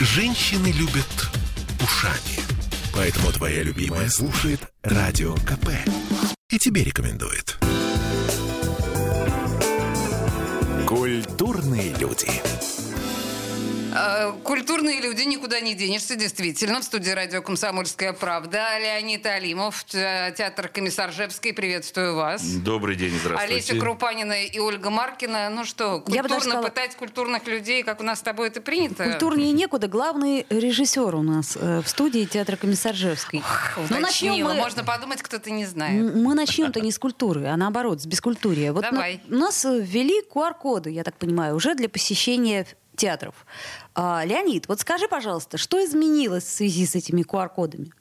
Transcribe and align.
Женщины 0.00 0.68
любят 0.68 1.28
ушами. 1.82 2.38
Поэтому 2.94 3.32
твоя 3.32 3.64
любимая 3.64 4.08
слушает 4.08 4.60
Радио 4.82 5.34
КП. 5.34 5.70
И 6.50 6.58
тебе 6.58 6.84
рекомендует. 6.84 7.58
Культурные 10.86 11.94
люди. 11.96 12.30
А, 13.94 14.32
Культурные 14.44 15.00
люди, 15.00 15.22
никуда 15.22 15.60
не 15.60 15.74
денешься, 15.74 16.14
действительно. 16.16 16.80
В 16.80 16.84
студии 16.84 17.10
радио 17.10 17.42
«Комсомольская 17.42 18.12
правда». 18.12 18.78
Леонид 18.78 19.24
Алимов, 19.26 19.84
те- 19.84 20.34
театр 20.36 20.68
«Комиссар 20.68 21.10
Приветствую 21.56 22.14
вас. 22.14 22.42
Добрый 22.42 22.96
день, 22.96 23.10
здравствуйте. 23.18 23.54
Олеся 23.54 23.76
Крупанина 23.78 24.44
и 24.44 24.58
Ольга 24.58 24.90
Маркина. 24.90 25.48
Ну 25.50 25.64
что, 25.64 26.00
культурно 26.00 26.40
сказала- 26.40 26.62
пытать 26.62 26.96
культурных 26.96 27.46
людей, 27.46 27.82
как 27.82 28.00
у 28.00 28.04
нас 28.04 28.18
с 28.18 28.22
тобой 28.22 28.48
это 28.48 28.60
принято? 28.60 29.04
Культурнее 29.04 29.52
некуда. 29.52 29.88
Главный 29.88 30.46
режиссер 30.50 31.14
у 31.14 31.22
нас 31.22 31.56
э, 31.60 31.80
в 31.84 31.88
студии 31.88 32.24
театра 32.24 32.56
Комиссаржевский. 32.56 33.42
Ну, 33.88 34.00
начнем 34.00 34.44
мы... 34.44 34.54
Можно 34.54 34.84
подумать, 34.84 35.22
кто-то 35.22 35.50
не 35.50 35.66
знает. 35.66 36.14
Мы 36.14 36.34
начнем-то 36.34 36.80
не 36.80 36.92
с 36.92 36.98
культуры, 36.98 37.46
а 37.46 37.56
наоборот, 37.56 38.02
с 38.02 38.06
бескультурия. 38.06 38.72
Вот 38.72 38.82
Давай. 38.82 39.20
на- 39.28 39.38
нас 39.38 39.64
э, 39.64 39.80
ввели 39.80 40.20
QR-коды, 40.22 40.90
я 40.90 41.04
так 41.04 41.16
понимаю, 41.16 41.54
уже 41.56 41.74
для 41.74 41.88
посещения 41.88 42.66
театров. 42.98 43.34
А, 43.94 44.22
Леонид, 44.24 44.68
вот 44.68 44.80
скажи, 44.80 45.08
пожалуйста, 45.08 45.56
что 45.56 45.82
изменилось 45.82 46.44
в 46.44 46.52
связи 46.52 46.84
с 46.84 46.94
этими 46.94 47.22
QR-кодами? 47.22 47.92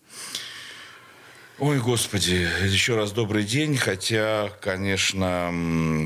Ой, 1.60 1.80
господи, 1.80 2.48
еще 2.68 2.96
раз 2.96 3.12
добрый 3.14 3.44
день. 3.44 3.78
Хотя, 3.78 4.52
конечно, 4.62 5.52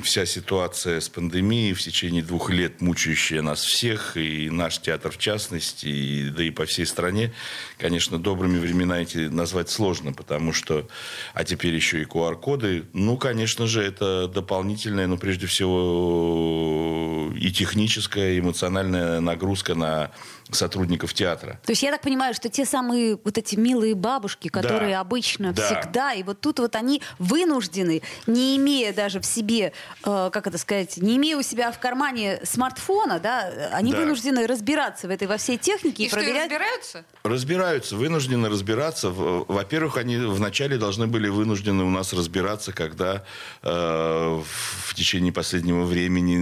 вся 0.01 0.25
ситуация 0.25 1.01
с 1.01 1.09
пандемией 1.09 1.73
в 1.73 1.81
течение 1.81 2.23
двух 2.23 2.49
лет, 2.51 2.79
мучающая 2.79 3.41
нас 3.41 3.61
всех, 3.61 4.15
и 4.15 4.49
наш 4.49 4.79
театр 4.79 5.11
в 5.11 5.17
частности, 5.17 5.87
и, 5.87 6.29
да 6.29 6.45
и 6.45 6.51
по 6.51 6.65
всей 6.65 6.85
стране, 6.85 7.33
конечно, 7.77 8.17
добрыми 8.17 8.59
времена 8.59 9.02
эти 9.02 9.27
назвать 9.27 9.69
сложно, 9.69 10.13
потому 10.13 10.53
что, 10.53 10.88
а 11.33 11.43
теперь 11.43 11.75
еще 11.75 12.02
и 12.02 12.05
QR-коды, 12.05 12.86
ну, 12.93 13.17
конечно 13.17 13.67
же, 13.67 13.83
это 13.83 14.30
дополнительная, 14.30 15.08
ну, 15.08 15.17
прежде 15.17 15.47
всего, 15.47 17.30
и 17.36 17.52
техническая, 17.52 18.36
и 18.36 18.39
эмоциональная 18.39 19.19
нагрузка 19.19 19.75
на 19.75 20.11
сотрудников 20.52 21.13
театра. 21.13 21.59
То 21.66 21.71
есть 21.71 21.83
я 21.83 21.91
так 21.91 22.02
понимаю, 22.02 22.33
что 22.33 22.49
те 22.49 22.66
самые 22.66 23.17
вот 23.23 23.38
эти 23.38 23.55
милые 23.55 23.95
бабушки, 23.95 24.47
которые 24.47 24.91
Да. 24.95 24.99
обычно 25.02 25.53
Да. 25.53 25.66
всегда, 25.66 26.13
и 26.13 26.23
вот 26.23 26.41
тут 26.41 26.59
вот 26.59 26.75
они 26.75 27.02
вынуждены, 27.19 28.02
не 28.27 28.58
имея 28.58 28.93
даже 28.93 29.19
в 29.19 29.25
себе, 29.25 29.73
э, 30.03 30.30
как 30.31 30.47
это 30.47 30.58
сказать, 30.58 30.97
не 30.97 31.17
имея 31.17 31.38
у 31.38 31.41
себя 31.41 31.71
в 31.71 31.80
кармане 31.80 32.39
смартфона, 32.43 33.19
да, 33.19 33.69
они 33.73 33.91
Да. 33.91 33.99
вынуждены 33.99 34.47
разбираться 34.47 35.08
в 35.08 35.11
этой 35.11 35.27
во 35.27 35.38
всей 35.38 35.58
технике 35.58 36.03
И 36.03 36.05
и, 36.05 36.09
что, 36.09 36.19
и 36.19 36.23
проверять. 36.23 36.43
разбираются? 36.52 37.05
Разбираются, 37.23 37.95
вынуждены 37.95 38.49
разбираться. 38.49 39.09
Во-первых, 39.11 39.97
они 39.97 40.17
вначале 40.17 40.77
должны 40.77 41.08
были 41.08 41.30
вынуждены 41.30 41.83
у 41.83 41.89
нас 41.89 42.13
разбираться, 42.13 42.73
когда 42.73 43.23
э, 43.63 44.41
в 44.88 44.93
течение 44.95 45.31
последнего 45.31 45.83
времени 45.83 46.38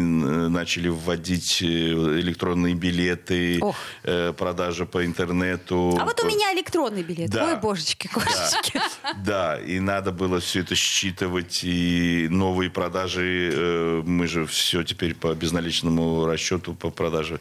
начали 0.49 0.87
вводить 0.89 1.61
э, 1.61 1.65
электронные 1.65 2.73
билеты, 2.75 3.59
Ох. 3.61 3.75
Э, 4.03 4.33
продажа 4.33 4.85
по 4.85 5.05
интернету. 5.05 5.97
А 5.99 6.05
вот 6.05 6.19
у 6.21 6.27
меня 6.27 6.53
электронный 6.53 7.03
билет. 7.03 7.29
Да. 7.29 7.45
Ой, 7.45 7.59
божечки, 7.59 8.07
кошечки. 8.07 8.79
Да, 9.25 9.59
и 9.59 9.79
надо 9.79 10.11
было 10.11 10.39
все 10.39 10.61
это 10.61 10.75
считывать, 10.75 11.61
и 11.63 12.27
новые 12.29 12.69
продажи, 12.69 13.51
э, 13.53 14.01
мы 14.05 14.27
же 14.27 14.45
все 14.45 14.83
теперь 14.83 15.15
по 15.15 15.33
безналичному 15.33 16.25
расчету 16.25 16.73
по 16.73 16.89
продаже 16.89 17.39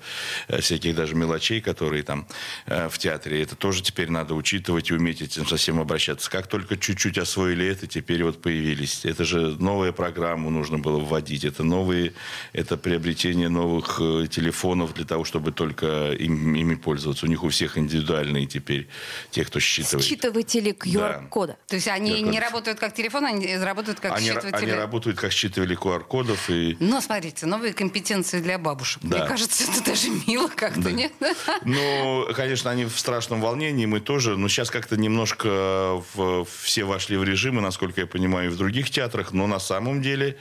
э, 0.48 0.60
всяких 0.60 0.94
даже 0.94 1.14
мелочей, 1.14 1.60
которые 1.60 2.02
там 2.02 2.26
э, 2.66 2.88
в 2.88 2.98
театре, 2.98 3.42
это 3.42 3.54
тоже 3.56 3.82
теперь 3.82 4.10
надо 4.10 4.34
учитывать 4.34 4.90
и 4.90 4.94
уметь 4.94 5.22
этим 5.22 5.46
совсем 5.46 5.80
обращаться. 5.80 6.30
Как 6.30 6.46
только 6.46 6.76
чуть-чуть 6.76 7.18
освоили 7.18 7.66
это, 7.66 7.86
теперь 7.86 8.24
вот 8.24 8.40
появились. 8.42 9.04
Это 9.04 9.24
же 9.24 9.56
новая 9.60 9.92
программу 9.92 10.50
нужно 10.50 10.78
было 10.78 10.98
вводить, 10.98 11.44
это 11.44 11.62
новые, 11.62 12.12
это 12.52 12.76
приобретение 12.76 13.48
новых 13.48 14.00
телефонов 14.30 14.94
для 14.94 15.04
того, 15.04 15.24
чтобы 15.24 15.52
только 15.52 16.12
им- 16.12 16.47
ими 16.54 16.74
пользоваться. 16.74 17.26
У 17.26 17.28
них 17.28 17.42
у 17.44 17.48
всех 17.48 17.78
индивидуальные 17.78 18.46
теперь, 18.46 18.88
те, 19.30 19.44
кто 19.44 19.60
считывает. 19.60 20.04
Считыватели 20.06 20.72
QR-кода. 20.72 21.56
То 21.66 21.76
есть 21.76 21.88
они 21.88 22.12
Я 22.12 22.20
не 22.22 22.40
работают 22.40 22.78
как 22.78 22.94
телефон, 22.94 23.26
они 23.26 23.56
работают 23.56 24.00
как 24.00 24.12
Они, 24.16 24.28
считыватели. 24.28 24.70
они 24.70 24.72
работают 24.72 25.18
как 25.18 25.32
считывали 25.32 25.76
QR-кодов 25.76 26.50
и 26.50 26.76
Но 26.80 27.00
смотрите, 27.00 27.46
новые 27.46 27.72
компетенции 27.72 28.40
для 28.40 28.58
бабушек. 28.58 29.00
Да. 29.02 29.18
Мне 29.18 29.26
кажется, 29.28 29.64
это 29.64 29.84
даже 29.84 30.08
мило 30.26 30.48
как-то, 30.48 30.80
Да. 30.80 30.90
нет? 30.90 31.12
Ну, 31.64 32.26
конечно, 32.34 32.70
они 32.70 32.84
в 32.84 32.98
страшном 32.98 33.40
волнении, 33.40 33.86
мы 33.86 34.00
тоже. 34.00 34.36
Но 34.36 34.48
сейчас 34.48 34.70
как-то 34.70 34.96
немножко 34.96 36.02
в- 36.14 36.46
все 36.62 36.84
вошли 36.84 37.16
в 37.16 37.24
режим, 37.24 37.58
и, 37.58 37.62
насколько 37.62 38.00
я 38.00 38.06
понимаю, 38.06 38.46
и 38.50 38.52
в 38.52 38.56
других 38.56 38.90
театрах. 38.90 39.32
Но 39.32 39.46
на 39.46 39.58
самом 39.58 40.02
деле 40.02 40.36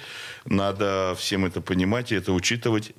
надо 0.49 1.15
всем 1.17 1.45
это 1.45 1.61
понимать 1.61 2.11
и 2.11 2.15
это 2.15 2.31
учитывать. 2.31 2.91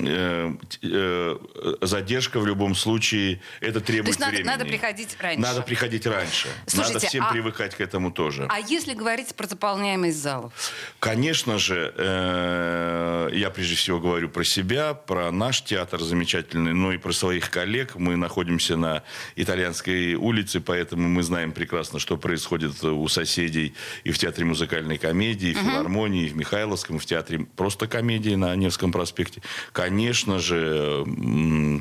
Э, 0.00 0.54
э, 0.82 1.36
задержка 1.80 2.40
в 2.40 2.46
любом 2.46 2.74
случае, 2.74 3.40
это 3.60 3.80
То 3.80 3.86
требует 3.86 4.08
есть 4.08 4.20
надо, 4.20 4.32
времени. 4.32 4.46
надо 4.46 4.64
приходить 4.64 5.16
раньше. 5.20 5.40
Надо 5.40 5.62
приходить 5.62 6.06
раньше. 6.06 6.48
Слушайте, 6.66 6.94
надо 6.94 7.06
всем 7.06 7.24
а- 7.24 7.32
привыкать 7.32 7.74
к 7.74 7.80
этому 7.80 8.10
тоже. 8.10 8.46
А 8.48 8.58
если 8.58 8.94
говорить 8.94 9.34
про 9.34 9.46
заполняемость 9.46 10.18
залов? 10.18 10.52
Конечно 10.98 11.58
же, 11.58 11.92
э, 11.96 13.30
я 13.32 13.50
прежде 13.50 13.74
всего 13.74 14.00
говорю 14.00 14.28
про 14.28 14.44
себя, 14.44 14.94
про 14.94 15.30
наш 15.30 15.62
театр 15.62 16.00
замечательный, 16.00 16.72
но 16.72 16.92
и 16.92 16.98
про 16.98 17.12
своих 17.12 17.50
коллег. 17.50 17.96
Мы 17.96 18.16
находимся 18.16 18.76
на 18.76 19.02
итальянской 19.36 20.14
улице, 20.14 20.60
поэтому 20.60 21.08
мы 21.08 21.22
знаем 21.22 21.52
прекрасно, 21.52 21.98
что 21.98 22.16
происходит 22.16 22.82
у 22.84 23.08
соседей 23.08 23.74
и 24.04 24.10
в 24.12 24.18
театре 24.18 24.44
музыкальной 24.44 24.98
комедии, 24.98 25.50
и 25.50 25.54
в 25.54 25.58
филармонии, 25.58 26.26
и 26.26 26.28
в 26.28 26.36
Михайловском, 26.36 26.91
и 26.96 26.98
в 26.98 27.06
театре 27.06 27.46
просто 27.56 27.86
комедии 27.86 28.34
на 28.34 28.54
Невском 28.56 28.92
проспекте. 28.92 29.42
Конечно 29.72 30.38
же, 30.38 31.04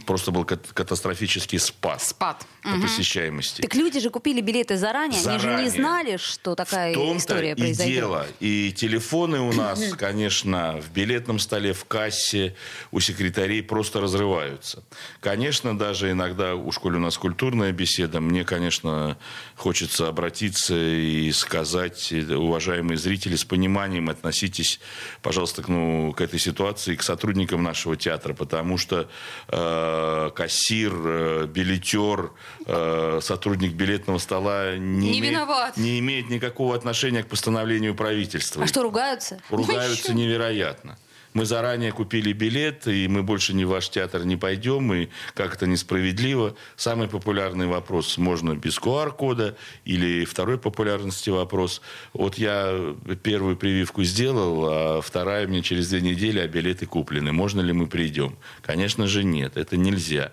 просто 0.06 0.32
был 0.32 0.46
кат- 0.46 0.68
катастрофический 0.74 1.60
спад 1.60 2.02
Спад. 2.04 2.46
по 2.64 2.80
посещаемости. 2.82 3.62
Так 3.62 3.76
люди 3.76 4.00
же 4.00 4.10
купили 4.10 4.42
билеты 4.42 4.78
заранее, 4.78 5.20
они 5.22 5.38
же 5.40 5.42
Заранее. 5.42 5.66
не 5.66 5.70
знали, 5.70 6.18
что 6.18 6.56
такая 6.56 6.92
В 6.92 6.96
том-то 6.96 7.18
история 7.18 7.52
и 7.52 7.56
произойдет. 7.56 7.94
дело. 7.96 8.28
И 8.40 8.72
телефоны 8.76 9.40
у 9.40 9.54
нас, 9.54 9.82
конечно, 9.98 10.80
в 10.82 10.92
билетном 10.92 11.40
столе, 11.40 11.74
в 11.74 11.86
кассе, 11.86 12.56
у 12.92 13.00
секретарей 13.00 13.64
просто 13.64 14.00
разрываются. 14.02 14.84
Конечно, 15.20 15.78
даже 15.78 16.12
иногда, 16.12 16.56
уж 16.56 16.80
коли 16.80 16.96
у 16.96 17.00
нас 17.00 17.18
культурная 17.18 17.72
беседа, 17.72 18.20
мне, 18.22 18.44
конечно, 18.44 19.18
хочется 19.56 20.08
обратиться 20.08 20.76
и 20.76 21.32
сказать, 21.32 22.12
уважаемые 22.12 22.98
зрители, 22.98 23.36
с 23.36 23.44
пониманием 23.46 24.10
относитесь, 24.10 24.80
пожалуйста, 25.22 25.64
к, 25.64 25.68
ну, 25.68 26.14
к 26.14 26.22
этой 26.22 26.40
ситуации, 26.40 26.96
к 26.96 27.04
сотрудникам 27.04 27.64
нашего 27.64 27.96
театра, 27.96 28.34
потому 28.34 28.78
что 28.78 29.10
э, 29.48 30.32
кассир, 30.36 30.94
э, 30.94 31.48
билетер, 31.48 32.32
э, 32.66 33.20
сотрудник 33.22 33.74
билетного 33.74 34.18
стола 34.18 34.78
не, 34.78 35.12
Не 35.12 35.20
имеет, 35.20 35.34
виноват. 35.34 35.78
не 35.78 36.00
имеет 36.00 36.30
никакого 36.30 36.76
отношения 36.76 37.24
к 37.24 37.28
постановлению 37.28 37.96
правительства. 37.96 38.64
А 38.64 38.68
что, 38.68 38.84
ругаются? 38.84 39.40
Ругаются 39.50 40.14
невероятно. 40.14 40.98
Мы 41.34 41.46
заранее 41.46 41.94
купили 41.94 42.34
билет, 42.34 42.88
и 42.88 43.08
мы 43.08 43.24
больше 43.24 43.54
ни 43.54 43.64
в 43.64 43.70
ваш 43.70 43.90
театр 43.90 44.26
не 44.26 44.36
пойдем, 44.36 44.94
и 44.94 45.08
как 45.34 45.56
это 45.56 45.66
несправедливо. 45.66 46.56
Самый 46.76 47.08
популярный 47.08 47.68
вопрос, 47.68 48.18
можно 48.18 48.54
без 48.56 48.78
QR-кода, 48.78 49.56
или 49.86 50.26
второй 50.26 50.58
популярности 50.58 51.30
вопрос. 51.30 51.82
Вот 52.12 52.38
я 52.38 52.96
первую 53.24 53.56
прививку 53.56 54.04
сделал, 54.04 54.66
а 54.66 55.02
вторая 55.02 55.48
мне 55.48 55.62
через 55.62 55.90
две 55.90 56.02
недели, 56.02 56.40
а 56.40 56.48
билеты 56.48 56.86
куплены. 56.86 57.32
Можно 57.32 57.62
ли 57.62 57.72
мы 57.72 57.88
придем? 57.88 58.36
Конечно 58.62 59.08
же 59.08 59.24
нет, 59.24 59.56
это 59.56 59.78
нельзя. 59.78 60.32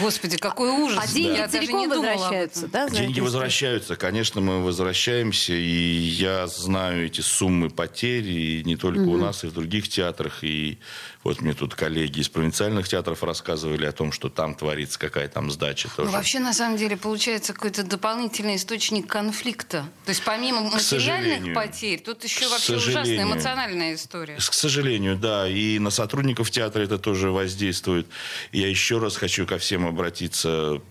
Господи, 0.00 0.38
какой 0.38 0.70
ужас. 0.70 1.04
А 1.04 1.06
деньги 1.12 1.36
Я 1.36 1.48
даже 1.48 1.72
не 1.72 1.86
возвращаются, 1.86 2.66
да? 2.68 2.88
Деньги 2.88 3.20
возвращаются, 3.20 3.96
конечно, 3.96 4.40
мы 4.40 4.62
возвращаемся, 4.62 5.52
и 5.52 5.98
я 5.98 6.46
знаю 6.46 7.04
эти 7.04 7.20
сумму 7.20 7.68
потерь, 7.68 8.26
и 8.26 8.62
не 8.64 8.76
только 8.76 9.00
у 9.00 9.18
нас, 9.18 9.44
и 9.44 9.48
в 9.48 9.52
других 9.52 9.88
театрах, 9.88 10.13
и 10.42 10.78
вот 11.22 11.40
мне 11.40 11.54
тут 11.54 11.74
коллеги 11.74 12.20
из 12.20 12.28
провинциальных 12.28 12.86
театров 12.86 13.22
рассказывали 13.22 13.86
о 13.86 13.92
том, 13.92 14.12
что 14.12 14.28
там 14.28 14.54
творится, 14.54 14.98
какая 14.98 15.26
там 15.28 15.50
сдача 15.50 15.88
Ну, 15.96 16.04
тоже. 16.04 16.10
вообще, 16.10 16.38
на 16.38 16.52
самом 16.52 16.76
деле, 16.76 16.96
получается 16.96 17.54
какой-то 17.54 17.82
дополнительный 17.82 18.56
источник 18.56 19.06
конфликта. 19.06 19.86
То 20.04 20.10
есть, 20.10 20.22
помимо 20.22 20.60
материальных 20.60 21.54
потерь, 21.54 22.00
тут 22.00 22.24
еще 22.24 22.46
вообще 22.48 22.76
ужасная 22.76 23.22
эмоциональная 23.22 23.94
история. 23.94 24.36
К 24.36 24.42
сожалению, 24.52 25.16
да. 25.16 25.48
И 25.48 25.78
на 25.78 25.90
сотрудников 25.90 26.50
театра 26.50 26.82
это 26.82 26.98
тоже 26.98 27.30
воздействует. 27.30 28.06
Я 28.52 28.68
еще 28.68 28.98
раз 28.98 29.16
хочу 29.16 29.46
ко 29.46 29.56
всем 29.56 29.86
обратиться. 29.86 30.82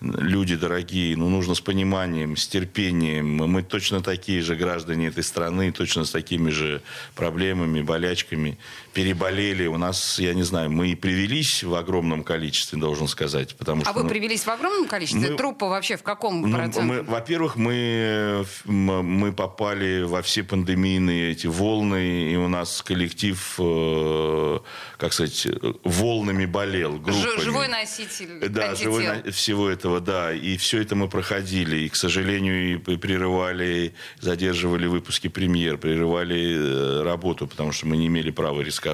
Люди 0.00 0.54
дорогие, 0.54 1.16
ну, 1.16 1.28
нужно 1.28 1.54
с 1.54 1.60
пониманием, 1.60 2.36
с 2.36 2.46
терпением. 2.46 3.36
Мы 3.36 3.62
точно 3.62 4.02
такие 4.02 4.40
же 4.40 4.54
граждане 4.54 5.08
этой 5.08 5.24
страны, 5.24 5.72
точно 5.72 6.04
с 6.04 6.12
такими 6.12 6.50
же 6.50 6.80
проблемами, 7.16 7.82
болячками. 7.82 8.37
Me. 8.38 8.56
Переболели. 8.92 9.66
У 9.66 9.76
нас, 9.78 10.18
я 10.18 10.34
не 10.34 10.42
знаю, 10.42 10.70
мы 10.70 10.96
привелись 10.96 11.62
в 11.62 11.74
огромном 11.74 12.24
количестве, 12.24 12.78
должен 12.78 13.06
сказать. 13.08 13.54
Потому 13.56 13.82
а 13.82 13.84
что, 13.84 13.92
вы 13.94 14.02
ну, 14.04 14.08
привелись 14.08 14.44
в 14.44 14.48
огромном 14.48 14.88
количестве? 14.88 15.30
мы- 15.30 15.36
Трупа 15.36 15.68
вообще 15.68 15.96
в 15.96 16.02
каком 16.02 16.42
ну, 16.42 16.56
проценте? 16.56 16.80
мы, 16.82 17.02
во-первых, 17.02 17.56
мы, 17.56 18.44
мы 18.64 19.32
попали 19.32 20.02
во 20.02 20.22
все 20.22 20.42
пандемийные 20.42 21.32
эти 21.32 21.46
волны, 21.46 22.32
и 22.32 22.36
у 22.36 22.48
нас 22.48 22.82
коллектив, 22.82 23.54
э, 23.58 24.58
как 24.96 25.12
сказать, 25.12 25.46
волнами 25.84 26.46
болел, 26.46 26.98
группами. 26.98 27.40
живой 27.40 27.68
носитель 27.68 28.48
Да, 28.48 28.74
живой 28.74 29.06
антител. 29.06 29.26
на- 29.26 29.32
всего 29.32 29.68
этого, 29.68 30.00
да. 30.00 30.32
И 30.32 30.56
все 30.56 30.80
это 30.80 30.96
мы 30.96 31.08
проходили. 31.08 31.76
И, 31.78 31.88
к 31.88 31.96
сожалению, 31.96 32.74
и 32.74 32.96
прерывали, 32.96 33.94
задерживали 34.20 34.86
выпуски 34.86 35.28
премьер, 35.28 35.78
прерывали 35.78 36.56
э, 36.56 37.02
работу, 37.02 37.46
потому 37.46 37.72
что 37.72 37.86
мы 37.86 37.96
не 37.96 38.06
имели 38.08 38.30
права 38.30 38.60
рисковать. 38.62 38.87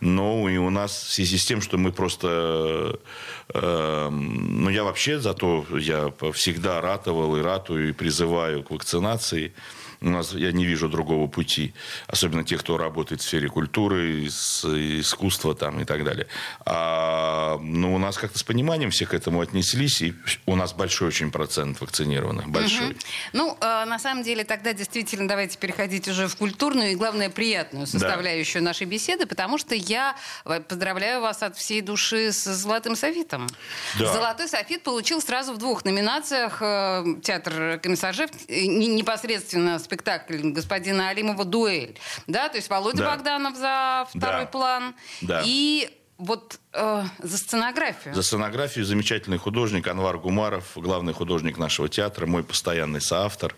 Но 0.00 0.48
и 0.48 0.56
у 0.56 0.70
нас 0.70 0.92
в 0.92 1.12
связи 1.12 1.38
с 1.38 1.44
тем, 1.44 1.60
что 1.60 1.78
мы 1.78 1.92
просто... 1.92 2.98
э, 3.54 4.08
ну, 4.10 4.70
я 4.70 4.84
вообще 4.84 5.18
зато 5.18 5.64
я 5.78 6.12
всегда 6.32 6.80
ратовал 6.80 7.36
и 7.36 7.42
ратую, 7.42 7.88
и 7.88 7.92
призываю 7.92 8.62
к 8.62 8.70
вакцинации. 8.70 9.52
У 10.04 10.08
нас, 10.10 10.34
я 10.34 10.52
не 10.52 10.66
вижу 10.66 10.88
другого 10.88 11.26
пути. 11.28 11.72
Особенно 12.08 12.44
тех, 12.44 12.60
кто 12.60 12.76
работает 12.76 13.20
в 13.22 13.24
сфере 13.24 13.48
культуры, 13.48 14.28
с- 14.28 14.64
искусства 15.00 15.54
там, 15.54 15.80
и 15.80 15.84
так 15.86 16.04
далее. 16.04 16.26
А, 16.66 17.58
ну, 17.62 17.94
у 17.94 17.98
нас 17.98 18.18
как-то 18.18 18.38
с 18.38 18.42
пониманием 18.42 18.90
все 18.90 19.06
к 19.06 19.14
этому 19.14 19.40
отнеслись. 19.40 20.02
И 20.02 20.14
у 20.46 20.56
нас 20.56 20.74
большой 20.74 21.08
очень 21.08 21.30
процент 21.30 21.80
вакцинированных. 21.80 22.48
Большой. 22.48 22.96
Ну, 23.32 23.56
э, 23.60 23.84
на 23.86 23.98
самом 23.98 24.22
деле, 24.24 24.44
тогда 24.44 24.74
действительно 24.74 25.26
давайте 25.26 25.56
переходить 25.56 26.06
уже 26.08 26.28
в 26.28 26.36
культурную 26.36 26.92
и, 26.92 26.94
главное, 26.96 27.30
приятную 27.30 27.86
составляющую 27.86 28.62
нашей 28.62 28.86
беседы, 28.86 29.24
потому 29.26 29.56
что 29.56 29.74
я 29.74 30.16
э, 30.44 30.60
поздравляю 30.60 31.22
вас 31.22 31.42
от 31.42 31.56
всей 31.56 31.80
души 31.80 32.30
с 32.32 32.44
«Золотым 32.44 32.94
софитом». 32.96 33.46
Да. 33.98 34.12
«Золотой 34.12 34.48
софит» 34.48 34.82
получил 34.82 35.22
сразу 35.22 35.54
в 35.54 35.58
двух 35.58 35.84
номинациях 35.86 36.58
э, 36.60 37.04
театр 37.22 37.78
«Комиссар 37.82 38.14
Жев», 38.14 38.30
э, 38.48 38.66
не- 38.66 38.88
непосредственно 38.88 39.78
спектакль 39.94 40.50
господина 40.50 41.08
Алимова 41.10 41.44
«Дуэль». 41.44 41.96
Да, 42.26 42.48
то 42.48 42.56
есть 42.56 42.68
Володя 42.68 42.98
Да. 42.98 43.10
Богданов 43.14 43.56
за 43.56 44.06
второй 44.12 44.44
Да. 44.44 44.46
план. 44.50 44.94
Да. 45.22 45.42
И 45.44 45.88
вот 46.18 46.58
э, 46.74 47.04
за 47.22 47.38
сценографию. 47.38 48.14
За 48.14 48.22
сценографию 48.22 48.84
замечательный 48.84 49.38
художник 49.38 49.86
Анвар 49.88 50.18
Гумаров, 50.18 50.72
главный 50.74 51.12
художник 51.12 51.58
нашего 51.58 51.88
театра, 51.88 52.26
мой 52.26 52.42
постоянный 52.42 53.00
соавтор. 53.00 53.54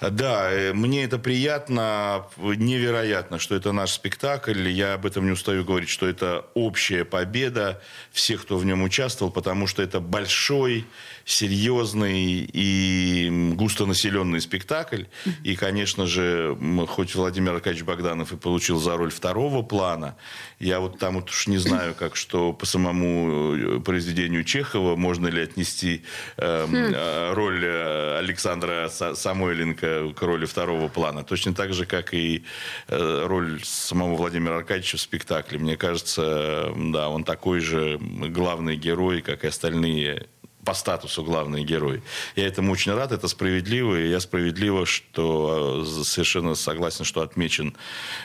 Да, 0.00 0.50
э, 0.50 0.72
мне 0.72 1.04
это 1.04 1.18
приятно, 1.18 2.26
невероятно, 2.36 3.38
что 3.38 3.54
это 3.54 3.72
наш 3.72 3.92
спектакль. 3.92 4.68
Я 4.68 4.94
об 4.94 5.06
этом 5.06 5.24
не 5.26 5.32
устаю 5.32 5.64
говорить, 5.64 5.88
что 5.88 6.08
это 6.08 6.46
общая 6.54 7.04
победа 7.04 7.80
всех, 8.10 8.42
кто 8.42 8.56
в 8.56 8.64
нем 8.64 8.82
участвовал, 8.82 9.30
потому 9.30 9.66
что 9.66 9.82
это 9.82 10.00
большой, 10.00 10.86
серьезный 11.24 12.48
и 12.52 13.52
густонаселенный 13.54 14.40
спектакль. 14.40 15.04
И, 15.44 15.54
конечно 15.54 16.06
же, 16.06 16.58
хоть 16.88 17.14
Владимир 17.14 17.54
Аркадьевич 17.54 17.84
Богданов 17.84 18.32
и 18.32 18.36
получил 18.36 18.78
за 18.78 18.96
роль 18.96 19.10
второго 19.10 19.62
плана, 19.62 20.16
я 20.58 20.80
вот 20.80 20.98
там 20.98 21.14
вот 21.14 21.30
уж 21.30 21.46
не 21.46 21.58
знаю, 21.58 21.94
как 21.94 22.16
что 22.16 22.31
по 22.32 22.66
самому 22.66 23.54
э, 23.54 23.80
произведению 23.80 24.44
Чехова 24.44 24.96
можно 24.96 25.28
ли 25.28 25.42
отнести 25.42 26.02
эм, 26.36 26.74
э, 26.74 27.32
роль 27.34 27.64
э, 27.64 28.18
Александра 28.18 28.88
Са- 28.88 29.14
Самойленко 29.14 30.12
к 30.14 30.22
роли 30.22 30.46
второго 30.46 30.88
плана. 30.88 31.24
Точно 31.24 31.54
так 31.54 31.72
же, 31.72 31.86
как 31.86 32.14
и 32.14 32.44
э, 32.88 33.26
роль 33.26 33.60
самого 33.62 34.16
Владимира 34.16 34.56
Аркадьевича 34.56 34.96
в 34.96 35.00
спектакле. 35.00 35.58
Мне 35.58 35.76
кажется, 35.76 36.72
да, 36.76 37.08
он 37.08 37.24
такой 37.24 37.60
же 37.60 37.98
главный 38.00 38.76
герой, 38.76 39.20
как 39.20 39.44
и 39.44 39.48
остальные 39.48 40.26
по 40.64 40.74
статусу 40.74 41.24
главный 41.24 41.64
герой. 41.64 42.02
Я 42.36 42.46
этому 42.46 42.72
очень 42.72 42.92
рад, 42.92 43.12
это 43.12 43.26
справедливо, 43.28 44.00
и 44.00 44.08
я 44.08 44.20
справедливо, 44.20 44.86
что 44.86 45.84
совершенно 46.04 46.54
согласен, 46.54 47.04
что 47.04 47.22
отмечен 47.22 47.74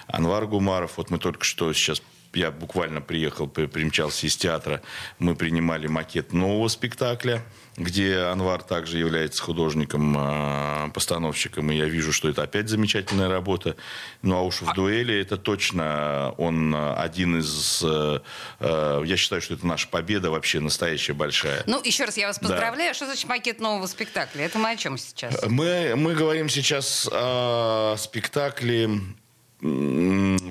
Анвар 0.07 0.45
Гумаров. 0.45 0.98
Вот 0.98 1.10
мы 1.10 1.18
только 1.18 1.44
что 1.44 1.74
сейчас 1.74 2.01
я 2.33 2.51
буквально 2.51 3.01
приехал, 3.01 3.47
при- 3.47 3.65
примчался 3.68 4.27
из 4.27 4.35
театра, 4.38 4.81
мы 5.19 5.35
принимали 5.35 5.88
макет 5.88 6.33
нового 6.33 6.68
спектакля, 6.68 7.44
где 7.77 8.18
Анвар 8.19 8.63
также 8.63 8.97
является 8.97 9.41
художником, 9.44 10.15
э, 10.18 10.89
постановщиком, 10.94 11.71
и 11.71 11.75
я 11.75 11.85
вижу, 11.85 12.12
что 12.12 12.27
это 12.29 12.41
опять 12.44 12.69
замечательная 12.69 13.29
работа. 13.29 13.75
Ну 14.24 14.35
а 14.35 14.41
уж 14.41 14.62
в 14.62 14.74
дуэли 14.74 15.15
это 15.19 15.38
точно 15.38 16.33
он 16.38 16.74
э, 16.74 16.94
один 16.95 17.39
из... 17.39 17.81
э, 17.83 18.19
э, 18.59 19.03
Я 19.06 19.15
считаю, 19.18 19.41
что 19.41 19.53
это 19.53 19.68
наша 19.68 19.88
победа 19.88 20.31
вообще 20.31 20.59
настоящая 20.59 21.13
большая. 21.13 21.63
Ну, 21.68 21.79
еще 21.83 22.06
раз 22.06 22.18
я 22.18 22.27
вас 22.27 22.39
Да. 22.39 22.47
поздравляю. 22.47 22.95
Что 22.95 23.06
значит 23.06 23.27
макет 23.29 23.59
нового 23.59 23.85
спектакля? 23.85 24.45
Это 24.45 24.57
мы 24.57 24.71
о 24.71 24.75
чем 24.75 24.97
сейчас? 24.97 25.39
Мы, 25.47 25.94
мы 25.95 26.15
говорим 26.15 26.50
сейчас 26.50 27.07
о 27.12 27.95
спектакле 27.97 28.89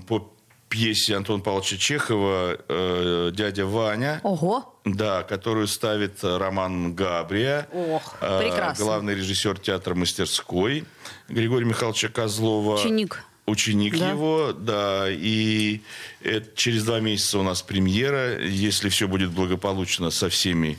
по 0.06 0.32
пьесе 0.69 1.17
Антона 1.17 1.43
Павловича 1.43 1.77
Чехова 1.77 2.59
э, 2.69 3.31
«Дядя 3.35 3.67
Ваня». 3.67 4.21
Ого. 4.23 4.75
Да, 4.85 5.23
которую 5.23 5.67
ставит 5.69 6.23
э, 6.23 6.37
Роман 6.37 6.95
Габрия. 6.95 7.69
Ох, 7.73 8.17
э, 8.21 8.41
прекрасно. 8.41 8.85
Главный 8.85 9.15
режиссер 9.15 9.59
театра 9.59 9.95
мастерской 9.95 10.85
Григория 11.29 11.65
Михайловича 11.67 12.09
Козлова. 12.09 12.75
Ученик. 12.81 13.25
Ученик 13.47 13.97
Да. 13.97 14.11
его, 14.11 14.53
да. 14.53 15.07
И 15.09 15.81
это 16.21 16.49
через 16.57 16.85
два 16.85 16.99
месяца 17.01 17.39
у 17.39 17.43
нас 17.45 17.62
премьера. 17.62 18.41
Если 18.45 18.89
все 18.89 19.07
будет 19.07 19.31
благополучно 19.31 20.11
со 20.11 20.29
всеми 20.29 20.79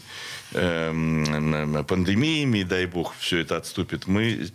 эм, 0.53 1.85
пандемиями, 1.85 2.63
дай 2.63 2.85
бог, 2.85 3.15
все 3.19 3.39
это 3.39 3.57
отступит, 3.57 4.07
мы 4.07 4.47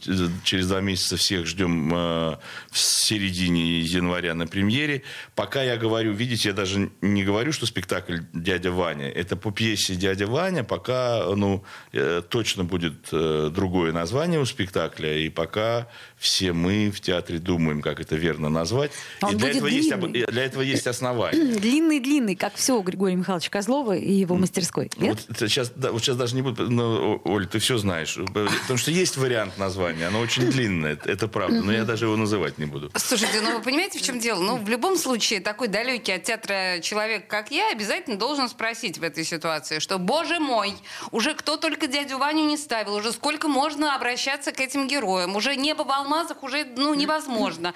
через 0.44 0.68
два 0.68 0.80
месяца 0.80 1.16
всех 1.16 1.46
ждем 1.46 1.92
э, 1.94 2.36
в 2.70 2.78
середине 2.78 3.80
января 3.80 4.34
на 4.34 4.46
премьере. 4.46 5.02
Пока 5.34 5.62
я 5.62 5.76
говорю, 5.76 6.12
видите, 6.12 6.50
я 6.50 6.54
даже 6.54 6.90
не 7.00 7.24
говорю, 7.24 7.52
что 7.52 7.66
спектакль 7.66 8.20
«Дядя 8.32 8.70
Ваня». 8.72 9.08
Это 9.08 9.36
по 9.36 9.50
пьесе 9.50 9.94
«Дядя 9.94 10.26
Ваня». 10.26 10.64
Пока, 10.64 11.24
ну, 11.34 11.64
э, 11.92 12.22
точно 12.28 12.64
будет 12.64 13.08
э, 13.12 13.50
другое 13.52 13.92
название 13.92 14.40
у 14.40 14.44
спектакля. 14.44 15.18
И 15.18 15.28
пока 15.28 15.88
все 16.16 16.52
мы 16.52 16.90
в 16.90 17.00
театре 17.00 17.38
думаем, 17.38 17.82
как 17.82 18.00
это 18.00 18.16
верно 18.16 18.48
назвать. 18.48 18.92
Он 19.20 19.34
и 19.34 19.36
для 19.36 19.48
этого, 19.50 19.66
есть, 19.66 19.88
длинный. 19.88 20.26
для 20.26 20.44
этого 20.44 20.62
есть 20.62 20.86
основания. 20.86 21.58
Длинный-длинный, 21.58 22.36
как 22.36 22.54
все 22.54 22.78
у 22.78 22.82
Григория 22.82 23.16
Михайловича 23.16 23.50
Козлова 23.50 23.96
и 23.96 24.12
его 24.12 24.36
мастерской. 24.36 24.90
Нет? 24.98 25.24
Вот 25.28 25.38
сейчас, 25.38 25.72
да, 25.82 25.92
вот 25.92 26.02
сейчас 26.02 26.16
даже 26.16 26.34
не 26.34 26.42
буду... 26.42 26.70
Ну, 26.70 27.16
О- 27.16 27.20
Оль, 27.24 27.46
ты 27.46 27.58
все 27.58 27.76
знаешь. 27.78 28.16
Потому 28.62 28.78
что 28.78 28.90
есть 28.90 29.16
вариант 29.16 29.58
названия. 29.58 30.06
Оно 30.06 30.20
очень 30.20 30.50
длинное, 30.50 30.92
это- 30.94 31.10
это 31.10 31.28
правда. 31.28 31.60
Но 31.62 31.72
я 31.72 31.84
даже 31.84 32.06
его 32.06 32.16
называть 32.16 32.58
не 32.58 32.64
буду. 32.66 32.90
Слушайте, 32.96 33.40
ну 33.42 33.56
вы 33.58 33.62
понимаете, 33.62 33.98
в 33.98 34.02
чем 34.02 34.18
дело? 34.18 34.42
Ну, 34.42 34.56
в 34.56 34.68
любом 34.68 34.96
случае, 34.96 35.40
такой 35.40 35.68
далекий 35.68 36.12
от 36.12 36.22
театра 36.24 36.80
человек, 36.80 37.26
как 37.28 37.50
я, 37.50 37.70
обязательно 37.70 38.16
должен 38.16 38.48
спросить 38.48 38.98
в 38.98 39.02
этой 39.02 39.24
ситуации, 39.24 39.78
что, 39.80 39.98
боже 39.98 40.38
мой, 40.40 40.74
уже 41.10 41.34
кто 41.34 41.56
только 41.56 41.86
дядю 41.86 42.18
Ваню 42.18 42.44
не 42.44 42.56
ставил, 42.56 42.94
уже 42.94 43.12
сколько 43.12 43.48
можно 43.48 43.94
обращаться 43.96 44.52
к 44.52 44.60
этим 44.60 44.88
героям, 44.88 45.36
уже 45.36 45.56
небо 45.56 45.82
в 45.82 45.90
алмазах 45.90 46.42
уже, 46.42 46.64
ну, 46.76 46.94
невозможно. 46.94 47.74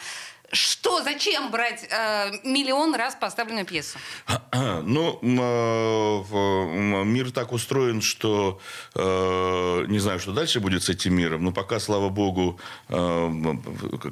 Что, 0.52 1.02
зачем 1.02 1.50
брать 1.50 1.88
э, 1.90 2.30
миллион 2.44 2.94
раз 2.94 3.16
поставленную 3.16 3.66
пьесу? 3.66 3.98
Ну, 4.82 5.18
э, 5.22 7.04
мир 7.04 7.30
так 7.30 7.52
устроен, 7.52 8.00
что 8.00 8.60
э, 8.94 9.84
не 9.88 9.98
знаю, 9.98 10.18
что 10.20 10.32
дальше 10.32 10.60
будет 10.60 10.82
с 10.84 10.88
этим 10.88 11.14
миром, 11.14 11.44
но 11.44 11.52
пока, 11.52 11.80
слава 11.80 12.08
богу, 12.08 12.58
э, 12.88 13.30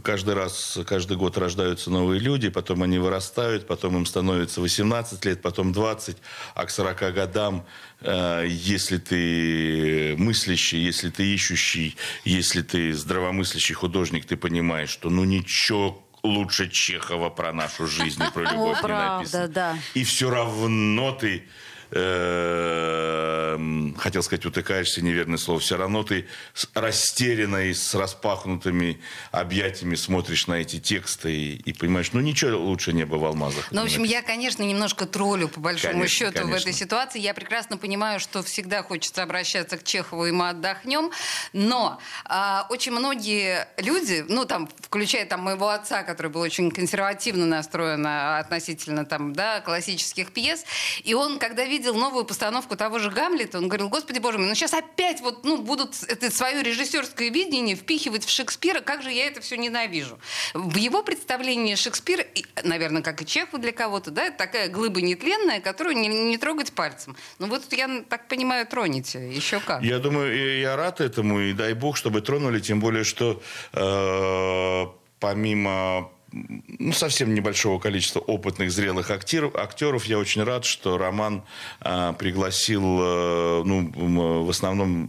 каждый 0.02 0.34
раз, 0.34 0.78
каждый 0.86 1.16
год 1.16 1.38
рождаются 1.38 1.90
новые 1.90 2.20
люди, 2.20 2.48
потом 2.50 2.82
они 2.82 2.98
вырастают, 2.98 3.66
потом 3.66 3.96
им 3.96 4.06
становится 4.06 4.60
18 4.60 5.24
лет, 5.24 5.40
потом 5.40 5.72
20, 5.72 6.16
а 6.54 6.66
к 6.66 6.70
40 6.70 7.14
годам, 7.14 7.64
э, 8.00 8.44
если 8.48 8.98
ты 8.98 10.14
мыслящий, 10.18 10.80
если 10.80 11.10
ты 11.10 11.32
ищущий, 11.32 11.96
если 12.24 12.62
ты 12.62 12.92
здравомыслящий 12.92 13.74
художник, 13.74 14.26
ты 14.26 14.36
понимаешь, 14.36 14.90
что 14.90 15.10
ну 15.10 15.24
ничего 15.24 16.03
лучше 16.24 16.68
Чехова 16.68 17.30
про 17.30 17.52
нашу 17.52 17.86
жизнь 17.86 18.22
и 18.22 18.30
про 18.32 18.42
любовь 18.52 18.76
не 18.78 18.82
правда, 18.82 19.18
написано. 19.18 19.48
да. 19.48 19.78
И 19.94 20.02
все 20.02 20.30
равно 20.30 21.12
ты 21.12 21.44
э, 21.90 23.58
хотел 23.98 24.22
сказать, 24.22 24.46
утыкаешься, 24.46 25.02
неверное 25.02 25.38
слово, 25.38 25.60
все 25.60 25.76
равно 25.76 26.02
ты 26.02 26.26
растерянно 26.74 27.66
и 27.66 27.74
с 27.74 27.94
распахнутыми 27.94 29.00
объятиями 29.30 29.94
смотришь 29.94 30.46
на 30.46 30.54
эти 30.54 30.78
тексты 30.80 31.32
и, 31.32 31.56
и 31.56 31.72
понимаешь, 31.72 32.12
ну 32.12 32.20
ничего 32.20 32.58
лучше 32.58 32.92
неба 32.92 33.16
в 33.16 33.24
алмазах. 33.24 33.66
Ну, 33.70 33.82
в 33.82 33.84
общем, 33.84 34.02
не 34.02 34.10
я, 34.14 34.22
конечно, 34.22 34.62
немножко 34.62 35.06
троллю, 35.06 35.48
по 35.48 35.60
большому 35.60 35.94
Конечно, 35.94 36.16
счету, 36.16 36.38
в 36.38 36.42
конечно. 36.42 36.68
этой 36.68 36.72
ситуации. 36.72 37.20
Я 37.20 37.34
прекрасно 37.34 37.76
понимаю, 37.76 38.20
что 38.20 38.42
всегда 38.42 38.82
хочется 38.82 39.22
обращаться 39.22 39.76
к 39.76 39.84
Чехову, 39.84 40.26
и 40.26 40.30
мы 40.30 40.50
отдохнем. 40.50 41.10
Но 41.52 42.00
а, 42.24 42.66
очень 42.70 42.92
многие 42.92 43.66
люди, 43.78 44.24
ну, 44.28 44.44
там, 44.44 44.68
включая 44.80 45.26
там 45.26 45.40
моего 45.40 45.68
отца, 45.68 46.02
который 46.02 46.30
был 46.30 46.42
очень 46.42 46.70
консервативно 46.70 47.46
настроен 47.46 48.04
а, 48.06 48.38
относительно 48.38 49.04
там, 49.04 49.32
да, 49.32 49.60
классических 49.60 50.32
пьес, 50.32 50.64
и 51.02 51.14
он, 51.14 51.38
когда 51.38 51.64
видел 51.84 51.98
новую 51.98 52.24
постановку 52.24 52.76
того 52.76 52.98
же 52.98 53.10
Гамлета, 53.10 53.58
он 53.58 53.68
говорил, 53.68 53.90
господи 53.90 54.18
боже 54.18 54.38
мой, 54.38 54.48
ну 54.48 54.54
сейчас 54.54 54.72
опять 54.72 55.20
вот, 55.20 55.44
ну, 55.44 55.58
будут 55.58 56.02
это 56.08 56.30
свое 56.30 56.62
режиссерское 56.62 57.28
видение 57.28 57.76
впихивать 57.76 58.24
в 58.24 58.30
Шекспира, 58.30 58.80
как 58.80 59.02
же 59.02 59.10
я 59.10 59.26
это 59.26 59.42
все 59.42 59.58
ненавижу. 59.58 60.18
В 60.54 60.76
его 60.76 61.02
представлении 61.02 61.74
Шекспир, 61.74 62.26
наверное, 62.62 63.02
как 63.02 63.20
и 63.20 63.26
Чехов 63.26 63.60
для 63.60 63.72
кого-то, 63.72 64.10
да, 64.10 64.24
это 64.24 64.38
такая 64.38 64.68
глыба 64.70 65.02
нетленная, 65.02 65.60
которую 65.60 65.96
не, 65.96 66.08
не 66.08 66.38
трогать 66.38 66.72
пальцем. 66.72 67.16
Ну 67.38 67.48
вот 67.48 67.70
я 67.72 68.02
так 68.08 68.28
понимаю, 68.28 68.66
тронете. 68.66 69.30
Еще 69.30 69.60
как. 69.60 69.82
Я 69.82 69.98
думаю, 69.98 70.58
я 70.60 70.76
рад 70.76 71.02
этому, 71.02 71.40
и 71.40 71.52
дай 71.52 71.74
бог, 71.74 71.98
чтобы 71.98 72.22
тронули, 72.22 72.60
тем 72.60 72.80
более, 72.80 73.04
что 73.04 73.42
э, 73.74 74.86
помимо 75.20 76.13
ну, 76.34 76.92
совсем 76.92 77.32
небольшого 77.34 77.78
количества 77.78 78.20
опытных, 78.20 78.72
зрелых 78.72 79.10
актеров, 79.10 79.54
актеров, 79.54 80.04
я 80.06 80.18
очень 80.18 80.42
рад, 80.42 80.64
что 80.64 80.98
Роман 80.98 81.42
э, 81.80 82.12
пригласил, 82.18 82.82
э, 82.82 83.62
ну, 83.64 83.92
м, 83.94 84.44
в 84.44 84.50
основном 84.50 85.08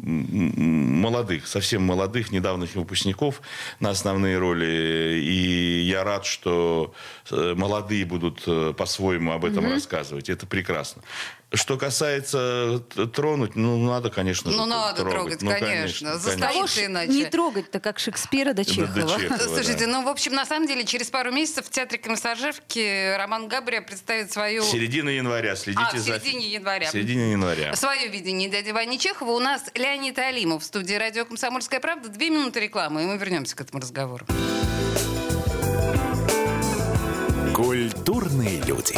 молодых, 1.02 1.48
совсем 1.48 1.82
молодых, 1.84 2.32
недавних 2.32 2.76
выпускников 2.76 3.42
на 3.80 3.90
основные 3.90 4.38
роли. 4.38 5.20
И 5.20 5.82
я 5.82 6.04
рад, 6.04 6.26
что 6.26 6.94
э, 7.32 7.54
молодые 7.56 8.06
будут 8.06 8.44
э, 8.46 8.74
по-своему 8.78 9.32
об 9.32 9.46
этом 9.46 9.70
рассказывать. 9.70 10.30
Это 10.30 10.46
прекрасно. 10.46 11.02
Что 11.54 11.78
касается 11.78 12.82
т- 12.94 13.06
тронуть, 13.06 13.56
ну, 13.56 13.78
надо, 13.78 14.10
конечно 14.10 14.52
же, 14.52 14.58
Ну, 14.58 14.66
надо 14.66 15.04
трогать, 15.04 15.40
конечно. 15.40 15.68
конечно. 15.68 16.14
Заставить. 16.18 16.42
Кого 16.42 16.60
Боится 16.62 16.80
ж 16.82 16.86
иначе. 16.88 17.12
не 17.14 17.26
трогать-то, 17.26 17.80
как 17.80 18.00
Шекспира 18.00 18.50
до 18.54 18.66
до 18.66 18.66
Чехова? 18.66 19.20
Чехова. 19.20 19.38
Слушайте, 19.38 19.86
да. 19.86 19.92
ну, 19.92 20.04
в 20.04 20.08
общем, 20.10 20.34
на 20.34 20.46
самом 20.46 20.68
деле, 20.68 20.84
через 20.86 21.10
пару 21.12 21.32
месяцев 21.32 21.68
в 21.68 21.70
Театре 21.70 22.00
Комиссаржевки 22.00 23.16
Роман 23.16 23.48
Габрия 23.48 23.82
представит 23.82 24.34
свою... 24.34 24.64
Середина 24.64 25.10
января, 25.10 25.56
следите 25.56 25.86
А, 25.92 25.96
в 25.96 26.00
за... 26.00 26.20
середине 26.20 26.50
января. 26.50 26.90
Середине 26.92 27.32
января. 27.32 27.76
Свое 27.76 28.08
видение 28.08 28.50
дяди 28.50 28.72
Вани 28.72 28.98
Чехова. 29.00 29.32
У 29.32 29.40
нас 29.40 29.64
Леонид 29.76 30.18
Алимов 30.20 30.64
в 30.64 30.66
студии 30.66 30.96
радио 30.96 31.26
«Комсомольская 31.26 31.80
правда». 31.80 32.10
Две 32.10 32.32
минуты 32.32 32.60
рекламы, 32.60 33.04
и 33.04 33.06
мы 33.06 33.18
вернемся 33.18 33.56
к 33.56 33.62
этому 33.62 33.82
разговору. 33.82 34.26
Культурные 37.54 38.62
люди. 38.64 38.98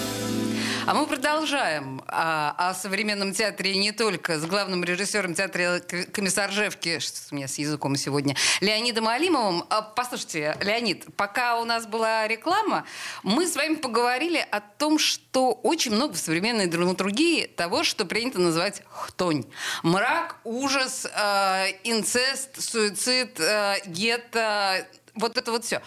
А 0.87 0.95
мы 0.95 1.05
продолжаем 1.05 2.01
а, 2.07 2.55
о 2.57 2.73
современном 2.73 3.33
театре 3.33 3.77
не 3.77 3.91
только 3.91 4.39
с 4.39 4.45
главным 4.45 4.83
режиссером 4.83 5.35
театра 5.35 5.79
Комиссаржевки, 6.11 6.97
что 6.99 7.17
у 7.31 7.35
меня 7.35 7.47
с 7.47 7.59
языком 7.59 7.95
сегодня, 7.95 8.35
Леонидом 8.61 9.07
Алимовым. 9.07 9.63
А, 9.69 9.83
Послушайте, 9.83 10.57
Леонид, 10.59 11.05
пока 11.15 11.59
у 11.59 11.65
нас 11.65 11.85
была 11.85 12.27
реклама, 12.27 12.85
мы 13.21 13.45
с 13.47 13.55
вами 13.55 13.75
поговорили 13.75 14.45
о 14.51 14.59
том, 14.59 14.97
что 14.97 15.51
очень 15.51 15.91
много 15.93 16.13
в 16.13 16.17
современной 16.17 16.65
драматургии 16.65 17.45
того, 17.45 17.83
что 17.83 18.03
принято 18.05 18.39
называть 18.39 18.81
хтонь. 18.89 19.45
Мрак, 19.83 20.37
ужас, 20.43 21.05
э, 21.05 21.67
инцест, 21.83 22.59
суицид, 22.59 23.39
э, 23.39 23.75
гетто, 23.85 24.87
вот 25.13 25.37
это 25.37 25.51
вот 25.51 25.63
все. 25.63 25.81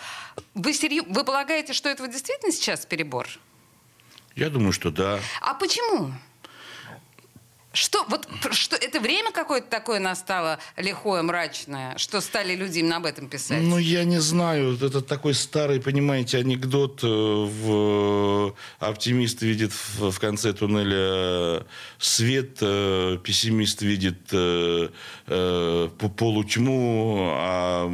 Вы, 0.55 0.73
серьё- 0.73 1.05
Вы 1.09 1.25
полагаете, 1.25 1.73
что 1.73 1.89
это 1.89 2.05
вот 2.05 2.13
действительно 2.13 2.53
сейчас 2.53 2.87
перебор? 2.87 3.27
Я 4.37 4.51
думаю, 4.51 4.73
что 4.73 4.91
да. 4.91 5.21
А 5.41 5.55
почему? 5.55 6.13
Что, 7.75 8.05
вот, 8.09 8.27
что 8.53 8.77
это 8.77 9.01
время 9.01 9.33
какое-то 9.33 9.69
такое 9.69 9.99
настало 10.01 10.59
лихое, 10.77 11.23
мрачное, 11.23 11.99
что 11.99 12.21
стали 12.21 12.55
люди 12.55 12.79
именно 12.79 12.97
об 12.97 13.07
этом 13.07 13.29
писать? 13.29 13.61
Ну, 13.63 13.79
я 13.79 14.05
не 14.05 14.21
знаю. 14.21 14.75
Это 14.81 15.01
такой 15.03 15.35
старый, 15.35 15.81
понимаете, 15.81 16.39
анекдот. 16.39 17.01
э, 17.03 17.07
В... 17.07 18.55
Оптимист 18.79 19.43
видит 19.43 19.73
в 19.99 20.19
конце 20.19 20.53
туннеля 20.53 21.65
свет, 21.99 22.59
э, 22.61 23.19
пессимист 23.23 23.83
видит 23.83 24.19
э, 24.33 24.89
э, 25.27 25.89
по- 25.99 26.09
полутьму, 26.09 27.31
а 27.35 27.91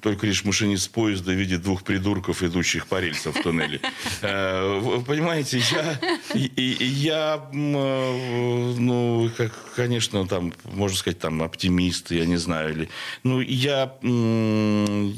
только 0.00 0.26
лишь 0.26 0.44
машинист 0.44 0.90
поезда 0.92 1.32
видит 1.32 1.62
двух 1.62 1.82
придурков, 1.82 2.42
идущих 2.42 2.86
по 2.86 3.00
рельсам 3.00 3.32
в 3.32 3.42
туннеле. 3.42 3.80
Э, 4.22 5.00
Понимаете, 5.06 5.58
я, 5.72 6.00
я 6.34 7.48
э, 7.52 8.74
ну, 8.78 9.30
как, 9.36 9.52
конечно, 9.76 10.26
там, 10.26 10.52
можно 10.64 10.96
сказать, 10.96 11.18
там, 11.18 11.42
оптимист, 11.42 12.10
я 12.10 12.24
не 12.26 12.36
знаю, 12.36 12.72
или, 12.72 12.88
ну, 13.24 13.40
я, 13.40 13.92
ну, 14.02 15.12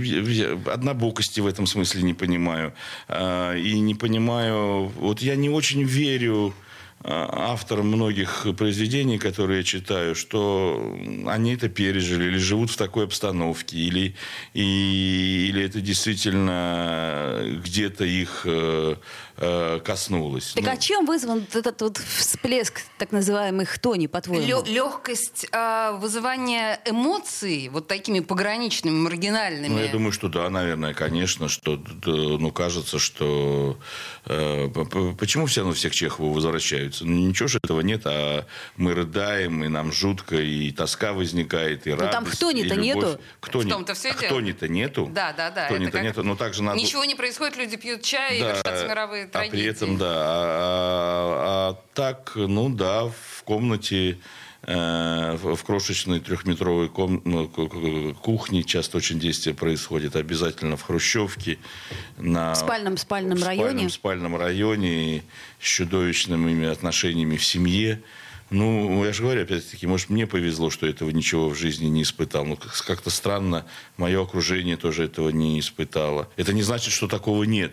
я- 0.00 0.58
однобокости 0.72 1.40
в 1.40 1.46
этом 1.46 1.66
смысле 1.66 2.02
не 2.02 2.14
понимаю, 2.14 2.72
А, 3.08 3.54
и 3.54 3.78
не 3.80 3.94
понимаю, 3.94 4.90
вот 4.96 5.20
я 5.20 5.36
не 5.36 5.50
очень 5.50 5.82
верю 5.82 6.54
авторам 7.02 7.86
многих 7.88 8.46
произведений, 8.58 9.18
которые 9.18 9.58
я 9.58 9.64
читаю, 9.64 10.14
что 10.14 10.94
они 11.26 11.54
это 11.54 11.68
пережили 11.68 12.24
или 12.24 12.36
живут 12.38 12.70
в 12.70 12.76
такой 12.76 13.04
обстановке, 13.04 13.78
или, 13.78 14.14
и- 14.54 15.46
или 15.48 15.64
это 15.64 15.80
действительно 15.80 17.40
где-то 17.64 18.04
их 18.04 18.42
э, 18.44 18.96
э, 19.38 19.80
коснулось. 19.84 20.52
Так 20.54 20.64
Ну, 20.64 20.70
а 20.72 20.76
чем 20.76 21.06
вызван 21.06 21.46
этот 21.54 21.80
вот 21.80 21.96
всплеск 21.98 22.82
так 22.98 23.12
называемых 23.12 23.68
хтони, 23.70 24.06
по-твоему? 24.06 24.62
Легкость 24.66 25.46
а, 25.52 25.92
вызывания 25.92 26.80
эмоций 26.84 27.68
вот 27.70 27.88
такими 27.88 28.20
пограничными, 28.20 28.94
маргинальными. 28.96 29.68
Ну, 29.72 29.78
я 29.78 29.88
думаю, 29.90 30.12
что 30.12 30.28
да, 30.28 30.50
наверное, 30.50 30.92
конечно, 30.92 31.48
что, 31.48 31.76
д- 31.76 32.10
ну, 32.38 32.50
кажется, 32.52 32.98
что... 32.98 33.78
э, 34.26 34.68
почему 35.18 35.46
все 35.46 35.60
равно 35.60 35.74
все 35.74 35.88
к 35.88 35.94
Чехову 35.94 36.32
возвращаются? 36.90 37.04
Ну, 37.06 37.28
ничего 37.28 37.48
же 37.48 37.58
этого 37.62 37.80
нет, 37.80 38.02
а 38.04 38.44
мы 38.76 38.94
рыдаем, 38.94 39.64
и 39.64 39.68
нам 39.68 39.92
жутко, 39.92 40.36
и 40.36 40.70
тоска 40.72 41.12
возникает, 41.12 41.86
и 41.86 41.90
радость, 41.90 42.06
Ну, 42.06 42.12
там 42.12 42.24
любовь. 42.64 43.04
нету. 43.04 43.20
Хтони- 43.40 43.66
В 43.66 43.70
том-то 43.70 43.94
и 43.94 44.20
дело. 44.20 44.26
Хтони-то 44.32 44.68
нету. 44.68 45.10
Да, 45.12 45.32
да, 45.32 45.50
да. 45.50 45.66
Хтони-то 45.66 45.92
как- 45.92 46.02
нету, 46.02 46.22
но 46.22 46.36
также 46.36 46.62
надо... 46.62 46.78
Ничего 46.78 47.04
не 47.04 47.14
происходит, 47.14 47.56
люди 47.56 47.76
пьют 47.76 48.02
чай 48.02 48.38
и 48.38 48.42
вершатся 48.42 48.86
мировые 48.88 49.24
а 49.24 49.28
трагедии. 49.28 49.50
при 49.56 49.64
этом, 49.64 49.98
да, 49.98 50.06
а, 50.14 51.70
а 51.70 51.76
так, 51.94 52.32
ну 52.34 52.68
да, 52.68 53.04
в 53.06 53.42
комнате, 53.44 54.18
в 54.66 55.54
в 55.56 55.64
крошечной 55.64 56.20
трехметровой 56.20 56.90
ну, 57.24 57.48
ку- 57.48 57.68
ку- 57.68 58.14
кухне 58.14 58.62
часто 58.62 58.98
очень 58.98 59.18
действие 59.18 59.54
происходит. 59.54 60.16
Обязательно 60.16 60.76
в 60.76 60.82
Хрущевке. 60.82 61.58
На, 62.18 62.52
В 62.54 62.58
спальном- 62.58 62.96
спальном 62.98 63.38
в 63.38 63.42
районе? 63.44 63.88
спальном, 63.88 63.90
спальном 63.90 64.36
районе 64.36 65.22
с 65.60 65.64
чудовищными 65.66 66.66
отношениями 66.68 67.36
в 67.36 67.44
семье. 67.44 68.02
Ну, 68.50 69.04
я 69.04 69.12
же 69.12 69.22
говорю, 69.22 69.42
опять-таки, 69.42 69.86
может, 69.86 70.10
мне 70.10 70.26
повезло, 70.26 70.70
что 70.70 70.84
этого 70.86 71.10
ничего 71.10 71.48
в 71.48 71.54
жизни 71.54 71.86
не 71.86 72.02
испытал. 72.02 72.44
Ну, 72.44 72.56
как- 72.56 72.84
как-то 72.84 73.08
странно, 73.08 73.64
мое 73.96 74.20
окружение 74.20 74.76
тоже 74.76 75.04
этого 75.04 75.30
не 75.30 75.60
испытало. 75.60 76.28
Это 76.36 76.52
не 76.52 76.62
значит, 76.62 76.92
что 76.92 77.06
такого 77.06 77.44
нет. 77.44 77.72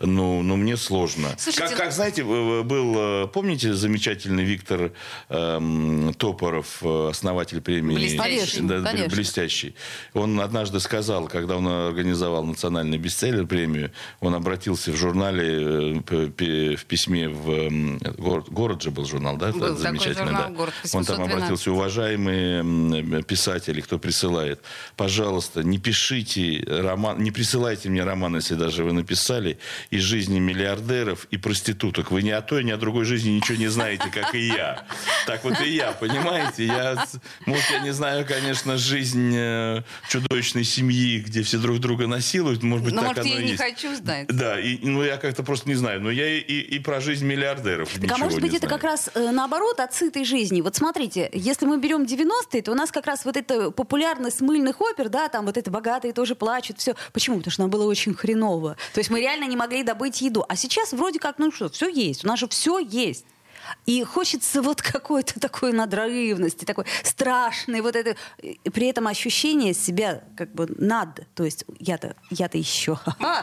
Ну, 0.00 0.42
но 0.42 0.56
мне 0.56 0.76
сложно. 0.76 1.28
Слушайте, 1.38 1.60
как, 1.60 1.70
ну- 1.70 1.76
как, 1.76 1.92
знаете, 1.92 2.22
в- 2.24 2.62
был, 2.64 2.94
э, 3.24 3.26
помните, 3.28 3.74
замечательный 3.74 4.44
Виктор 4.44 4.92
эм, 5.28 6.14
Топоров, 6.14 6.78
э, 6.82 7.08
основатель 7.10 7.60
премии? 7.60 7.94
Блестящий. 7.96 8.60
Да, 8.62 8.82
Конечно. 8.82 9.14
блестящий. 9.16 9.74
Он 10.14 10.40
однажды 10.40 10.80
сказал, 10.80 11.28
когда 11.28 11.56
он 11.56 11.66
организовал 11.68 12.44
национальный 12.44 12.98
бестселлер 12.98 13.46
премию, 13.46 13.90
он 14.20 14.34
обратился 14.34 14.92
в 14.92 14.96
журнале, 14.96 16.02
э, 16.08 16.72
в 16.76 16.84
письме 16.84 17.28
в 17.28 17.50
эм, 17.50 17.98
город, 18.18 18.48
город 18.50 18.82
же 18.82 18.90
был 18.90 19.04
журнал, 19.04 19.36
да? 19.36 19.52
Был 19.52 19.60
такой, 19.60 19.76
замечательный, 19.76 20.24
журнал 20.26 20.42
да. 20.48 20.54
«Город» 20.54 20.74
Он 20.92 21.04
там 21.04 21.16
812. 21.18 21.34
обратился, 21.34 21.72
уважаемые 21.72 22.60
м, 22.60 23.22
писатели, 23.24 23.80
кто 23.80 23.98
присылает, 23.98 24.60
пожалуйста, 24.96 25.62
не 25.62 25.78
пишите 25.78 26.64
роман, 26.66 27.22
не 27.22 27.30
присылайте 27.30 27.88
мне 27.88 28.04
роман, 28.04 28.36
если 28.36 28.54
даже 28.54 28.84
вы 28.84 28.92
написали, 28.92 29.57
из 29.90 30.02
жизни 30.02 30.38
миллиардеров 30.38 31.26
и 31.30 31.36
проституток. 31.36 32.10
Вы 32.10 32.22
ни 32.22 32.30
о 32.30 32.42
той, 32.42 32.64
ни 32.64 32.70
о 32.70 32.76
другой 32.76 33.04
жизни 33.04 33.30
ничего 33.30 33.58
не 33.58 33.68
знаете, 33.68 34.04
как 34.12 34.34
и 34.34 34.46
я. 34.46 34.84
Так 35.26 35.44
вот 35.44 35.60
и 35.60 35.70
я, 35.70 35.92
понимаете? 35.92 36.66
Я, 36.66 37.04
может, 37.46 37.64
я 37.70 37.80
не 37.80 37.92
знаю, 37.92 38.24
конечно, 38.26 38.76
жизнь 38.76 39.32
э, 39.36 39.82
чудовищной 40.08 40.64
семьи, 40.64 41.20
где 41.20 41.42
все 41.42 41.58
друг 41.58 41.78
друга 41.78 42.06
насилуют, 42.06 42.62
может 42.62 42.84
быть, 42.84 42.94
Ну, 42.94 43.00
так 43.00 43.08
может, 43.16 43.24
оно 43.24 43.34
я 43.34 43.40
и 43.40 43.44
не 43.44 43.50
есть. 43.52 43.62
хочу 43.62 43.94
знать. 43.94 44.26
Да, 44.28 44.58
и, 44.60 44.78
ну 44.82 45.02
я 45.02 45.16
как-то 45.16 45.42
просто 45.42 45.68
не 45.68 45.74
знаю. 45.74 46.00
Но 46.00 46.10
я 46.10 46.28
и, 46.28 46.38
и- 46.40 46.76
и 46.76 46.78
про 46.78 47.00
жизнь 47.00 47.26
миллиардеров 47.26 47.90
Так, 47.92 48.12
а 48.12 48.18
может 48.18 48.40
быть, 48.40 48.50
это 48.54 48.66
знаю. 48.66 48.74
как 48.80 48.84
раз 48.84 49.10
э, 49.14 49.30
наоборот 49.30 49.80
от 49.80 49.94
сытой 49.94 50.24
жизни. 50.24 50.60
Вот 50.60 50.76
смотрите, 50.76 51.28
если 51.32 51.66
мы 51.66 51.78
берем 51.80 52.02
90-е, 52.04 52.62
то 52.62 52.72
у 52.72 52.74
нас 52.74 52.90
как 52.90 53.06
раз 53.06 53.24
вот 53.24 53.36
эта 53.36 53.70
популярность 53.70 54.40
мыльных 54.40 54.80
опер, 54.80 55.08
да, 55.08 55.28
там 55.28 55.46
вот 55.46 55.56
это 55.56 55.70
богатые 55.70 56.12
тоже 56.12 56.34
плачут, 56.34 56.78
все. 56.78 56.94
Почему? 57.12 57.38
Потому 57.38 57.52
что 57.52 57.62
нам 57.62 57.70
было 57.70 57.84
очень 57.84 58.14
хреново. 58.14 58.76
То 58.94 59.00
есть 59.00 59.10
мы 59.10 59.20
реально 59.20 59.44
не 59.48 59.56
могли 59.56 59.82
добыть 59.82 60.20
еду. 60.20 60.44
А 60.48 60.54
сейчас 60.56 60.92
вроде 60.92 61.18
как, 61.18 61.38
ну 61.38 61.50
что, 61.50 61.68
все 61.68 61.88
есть. 61.88 62.24
У 62.24 62.28
нас 62.28 62.38
же 62.38 62.48
все 62.48 62.78
есть. 62.78 63.24
И 63.86 64.02
хочется 64.04 64.62
вот 64.62 64.82
какой-то 64.82 65.40
такой 65.40 65.72
надрывности, 65.72 66.64
такой 66.64 66.84
страшной, 67.02 67.80
вот 67.80 67.96
это, 67.96 68.16
и 68.42 68.58
при 68.70 68.88
этом 68.88 69.06
ощущение 69.06 69.74
себя 69.74 70.22
как 70.36 70.54
бы 70.54 70.66
над, 70.78 71.26
то 71.34 71.44
есть 71.44 71.64
я-то, 71.78 72.16
я-то 72.30 72.58
еще. 72.58 72.98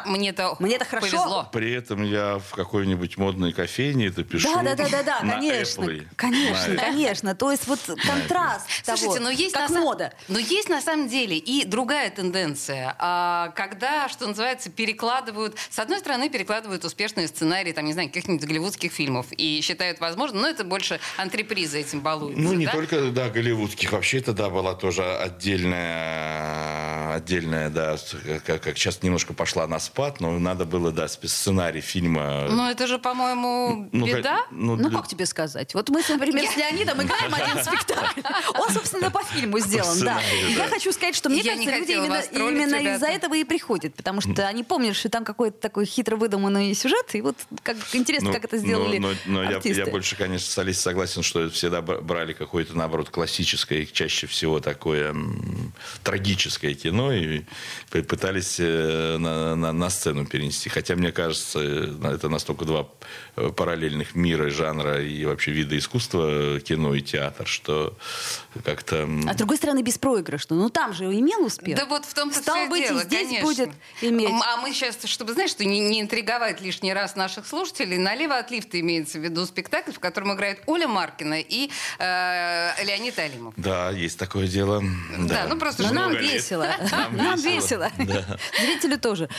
Мне-то 0.05 0.55
Мне-то 0.59 0.85
хорошо. 0.85 1.07
повезло. 1.17 1.49
При 1.51 1.71
этом 1.73 2.03
я 2.03 2.39
в 2.39 2.51
какой-нибудь 2.55 3.17
модной 3.17 3.53
кофейне 3.53 4.07
это 4.07 4.23
пишу. 4.23 4.53
Да, 4.53 4.61
да, 4.63 4.75
да, 4.75 4.89
да, 4.89 5.03
да, 5.03 5.19
конечно, 5.19 5.83
Apple. 5.83 6.07
конечно, 6.15 6.73
На- 6.73 6.81
конечно. 6.81 7.35
То 7.35 7.51
есть 7.51 7.67
вот 7.67 7.79
контраст 8.05 8.67
Слушайте, 8.83 9.19
но 9.19 9.29
есть 9.29 9.53
как 9.53 9.69
на, 9.69 9.79
мода. 9.79 10.13
Но 10.27 10.39
есть 10.39 10.69
на 10.69 10.81
самом 10.81 11.07
деле 11.07 11.37
и 11.37 11.65
другая 11.65 12.09
тенденция, 12.09 12.95
а, 12.99 13.49
когда, 13.55 14.07
что 14.09 14.27
называется, 14.27 14.69
перекладывают, 14.69 15.55
с 15.69 15.79
одной 15.79 15.99
стороны, 15.99 16.29
перекладывают 16.29 16.85
успешные 16.85 17.27
сценарии, 17.27 17.71
там, 17.71 17.85
не 17.85 17.93
знаю, 17.93 18.09
каких-нибудь 18.09 18.45
голливудских 18.47 18.91
фильмов 18.91 19.27
и 19.31 19.61
считают 19.61 19.99
возможно, 20.15 20.41
но 20.41 20.47
это 20.47 20.63
больше 20.63 20.99
антреприза 21.17 21.77
этим 21.77 22.01
балуются. 22.01 22.41
Ну, 22.41 22.53
не 22.53 22.65
да? 22.65 22.71
только, 22.71 23.11
да, 23.11 23.29
голливудских. 23.29 23.91
Вообще 23.91 24.19
это, 24.19 24.33
да, 24.33 24.49
была 24.49 24.73
тоже 24.73 25.03
отдельная, 25.03 26.54
отдельная, 27.15 27.69
да, 27.69 27.97
как, 28.45 28.61
как 28.63 28.77
сейчас 28.77 29.01
немножко 29.03 29.33
пошла 29.33 29.67
на 29.67 29.79
спад, 29.79 30.19
но 30.21 30.37
надо 30.39 30.65
было, 30.65 30.91
да, 30.91 31.07
сценарий 31.07 31.81
фильма. 31.81 32.47
Ну, 32.49 32.69
это 32.69 32.87
же, 32.87 32.99
по-моему, 32.99 33.89
Ну, 33.91 34.05
как- 34.07 34.17
беда. 34.17 34.45
ну, 34.51 34.75
Ну, 34.75 34.89
для- 34.89 34.97
как 34.99 35.07
тебе 35.07 35.25
сказать? 35.25 35.73
Вот 35.73 35.89
мы, 35.89 36.03
например, 36.07 36.45
с 36.49 36.55
Леонидом 36.57 37.01
играем 37.01 37.33
один 37.33 37.63
спектакль. 37.63 38.21
Он, 38.59 38.69
собственно, 38.69 39.09
по 39.11 39.23
фильму 39.23 39.59
сделан, 39.59 39.99
да. 40.01 40.19
я 40.55 40.67
хочу 40.67 40.91
сказать, 40.91 41.15
что 41.15 41.29
мне 41.29 41.41
Я 41.41 41.55
не 41.55 41.65
кажется, 41.65 41.93
люди 42.33 42.53
именно, 42.53 42.75
из-за 42.75 43.07
этого 43.07 43.33
и 43.35 43.43
приходят. 43.43 43.95
Потому 43.95 44.21
что 44.21 44.47
они 44.47 44.63
помнят, 44.63 44.95
что 44.95 45.09
там 45.09 45.23
какой-то 45.25 45.57
такой 45.59 45.85
хитро 45.85 46.15
выдуманный 46.17 46.73
сюжет. 46.75 47.13
И 47.15 47.21
вот 47.21 47.35
как 47.63 47.77
интересно, 47.93 48.27
Ну, 48.29 48.33
как 48.33 48.45
это 48.45 48.57
сделали 48.57 48.97
Но, 49.25 49.43
я, 49.43 49.59
я 49.63 49.85
больше, 49.85 50.15
конечно, 50.15 50.47
с 50.49 50.57
Алисой 50.57 50.81
согласен, 50.81 51.23
что 51.23 51.49
всегда 51.49 51.81
брали 51.81 52.33
какое-то, 52.33 52.75
наоборот, 52.77 53.09
классическое, 53.09 53.79
и 53.79 53.91
чаще 53.91 54.27
всего 54.27 54.59
такое 54.59 55.15
трагическое 56.03 56.73
кино 56.73 57.04
и 57.11 57.43
п- 57.91 58.03
пытались 58.03 58.57
э, 58.59 59.17
на, 59.17 59.55
на- 59.55 59.71
на 59.71 59.89
сцену 59.89 60.25
перенести. 60.25 60.69
Хотя, 60.69 60.95
мне 60.95 61.11
кажется, 61.11 61.59
э, 61.59 62.13
это 62.13 62.29
настолько 62.29 62.65
два 62.65 62.87
э, 63.35 63.49
параллельных 63.49 64.15
мира, 64.15 64.49
жанра 64.49 65.01
и 65.03 65.25
вообще 65.25 65.51
вида 65.51 65.77
искусства, 65.77 66.59
кино 66.59 66.93
и 66.95 67.01
театр, 67.01 67.47
что 67.47 67.97
как-то... 68.63 69.07
А 69.27 69.33
с 69.33 69.37
другой 69.37 69.57
стороны, 69.57 69.81
беспроигрышно. 69.81 70.55
Ну, 70.55 70.69
там 70.69 70.93
же 70.93 71.05
имел 71.05 71.45
успех. 71.45 71.77
Да 71.77 71.85
вот 71.85 72.05
в 72.05 72.13
том-то 72.13 72.39
и 72.65 72.69
быть, 72.69 72.85
и 72.85 72.87
дело, 72.87 73.03
здесь 73.03 73.27
конечно. 73.27 73.45
будет 73.47 73.69
иметь. 74.01 74.29
А 74.45 74.57
мы 74.57 74.73
сейчас, 74.73 74.97
чтобы, 75.05 75.33
знаешь, 75.33 75.51
что 75.51 75.65
не, 75.65 75.79
не 75.79 76.01
интриговать 76.01 76.61
лишний 76.61 76.93
раз 76.93 77.15
наших 77.15 77.45
слушателей, 77.47 77.97
налево 77.97 78.37
от 78.37 78.51
лифта 78.51 78.79
имеется 78.79 79.19
в 79.19 79.23
виду 79.23 79.45
спектакль, 79.45 79.91
в 79.91 79.99
котором 79.99 80.33
играет 80.33 80.61
Оля 80.67 80.87
Маркина 80.87 81.39
и 81.41 81.69
э, 81.99 82.83
Леонид 82.83 83.17
Алимов. 83.19 83.53
Да, 83.57 83.91
есть 83.91 84.17
такое 84.17 84.47
дело. 84.47 84.83
Да, 85.19 85.45
ну 85.49 85.57
просто 85.57 85.81
Но 85.83 85.87
что- 85.89 85.95
нам 85.95 86.11
лет. 86.13 86.21
весело. 86.21 86.67
Нам 87.11 87.39
весело. 87.39 87.89
Зрителю 88.59 88.97
тоже. 88.99 89.29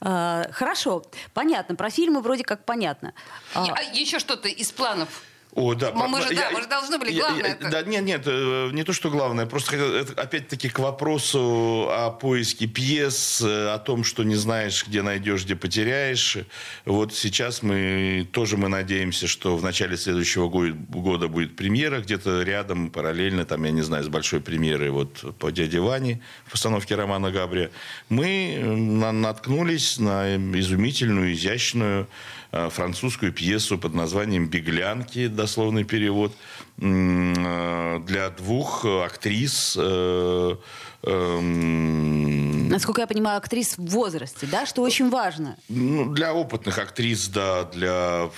А, 0.00 0.46
Хорошо. 0.52 1.02
Понятно. 1.34 1.74
Про 1.76 1.90
фильмы 1.90 2.20
вроде 2.20 2.44
как 2.44 2.64
понятно. 2.64 3.12
А, 3.54 3.64
А 3.74 3.82
еще 3.82 4.18
что-то 4.18 4.48
из 4.48 4.70
планов. 4.72 5.08
О, 5.54 5.74
да. 5.74 5.92
Мы- 5.92 6.08
мы 6.08 6.22
же, 6.22 6.34
да, 6.34 6.50
мы 6.50 6.62
же 6.62 6.66
должны 6.66 6.98
были, 6.98 7.12
я- 7.12 7.20
главное 7.24 7.42
я- 7.46 7.52
это- 7.52 7.68
Да, 7.70 7.82
нет, 7.82 8.04
нет, 8.04 8.22
э, 8.24 8.70
не 8.72 8.84
то, 8.84 8.94
что 8.94 9.10
главное. 9.10 9.44
Просто 9.44 10.02
опять-таки 10.16 10.70
к 10.70 10.78
вопросу 10.78 11.88
о 11.90 12.10
поиске 12.10 12.66
пьес, 12.66 13.42
э, 13.42 13.68
о 13.68 13.78
том, 13.78 14.02
что 14.02 14.22
не 14.24 14.34
знаешь, 14.34 14.86
где 14.86 15.02
найдешь, 15.02 15.44
где 15.44 15.54
потеряешь. 15.54 16.38
Вот 16.86 17.12
сейчас 17.14 17.62
мы 17.62 18.26
тоже 18.32 18.56
мы 18.56 18.68
надеемся, 18.68 19.26
что 19.26 19.56
в 19.58 19.62
начале 19.62 19.98
следующего 19.98 20.48
го- 20.48 20.72
года 20.88 21.28
будет 21.28 21.54
премьера, 21.54 22.00
где-то 22.00 22.42
рядом, 22.42 22.90
параллельно, 22.90 23.44
там, 23.44 23.62
я 23.64 23.72
не 23.72 23.82
знаю, 23.82 24.04
с 24.04 24.08
большой 24.08 24.40
премьерой 24.40 24.88
вот 24.88 25.36
по 25.38 25.52
«Дяде 25.52 25.80
Ване» 25.80 26.22
в 26.46 26.52
постановке 26.52 26.94
Романа 26.94 27.30
Габрия. 27.30 27.70
Мы 28.08 28.54
э, 28.56 28.64
на- 28.64 29.12
наткнулись 29.12 29.98
на 29.98 30.36
изумительную, 30.36 31.34
изящную 31.34 32.08
французскую 32.52 33.32
пьесу 33.32 33.78
под 33.78 33.94
названием 33.94 34.46
«Беглянки», 34.46 35.26
дословный 35.26 35.84
перевод, 35.84 36.32
э, 36.78 37.98
для 38.06 38.30
двух 38.30 38.84
э, 38.84 39.04
актрис. 39.04 39.74
э, 39.78 40.56
эм, 41.04 42.68
Насколько 42.68 43.00
я 43.02 43.06
понимаю, 43.06 43.38
актрис 43.38 43.78
в 43.78 43.86
возрасте, 43.86 44.46
да, 44.46 44.66
что 44.66 44.82
очень 44.82 45.08
важно. 45.08 45.56
ну, 45.68 46.12
для 46.12 46.34
опытных 46.34 46.78
актрис, 46.78 47.28
да, 47.28 47.64
для... 47.64 48.28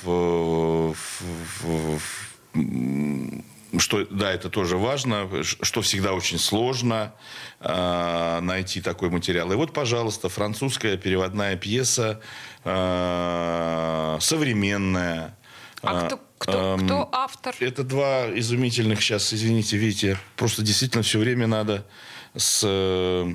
что, 3.79 4.07
да, 4.11 4.33
это 4.33 4.49
тоже 4.49 4.77
важно, 4.77 5.29
что 5.43 5.83
всегда 5.83 6.13
очень 6.13 6.39
сложно 6.39 7.13
э, 7.61 8.41
найти 8.41 8.81
такой 8.81 9.11
материал. 9.11 9.51
И 9.53 9.57
вот, 9.57 9.73
пожалуйста, 9.73 10.29
французская 10.29 10.97
переводная 10.97 11.57
пьеса, 11.57 12.21
э, 12.65 12.71
современная. 14.25 15.37
А 15.83 16.05
Э, 16.05 16.07
кто, 16.07 16.21
кто, 16.39 16.75
эм, 16.75 16.87
кто 16.87 17.09
автор? 17.13 17.55
Это 17.61 17.85
два 17.85 18.27
изумительных 18.39 19.01
сейчас, 19.03 19.33
извините, 19.35 19.77
видите, 19.77 20.19
просто 20.37 20.63
действительно 20.63 21.03
все 21.03 21.19
время 21.19 21.47
надо 21.47 21.87
с... 22.37 22.63
э, 22.65 23.27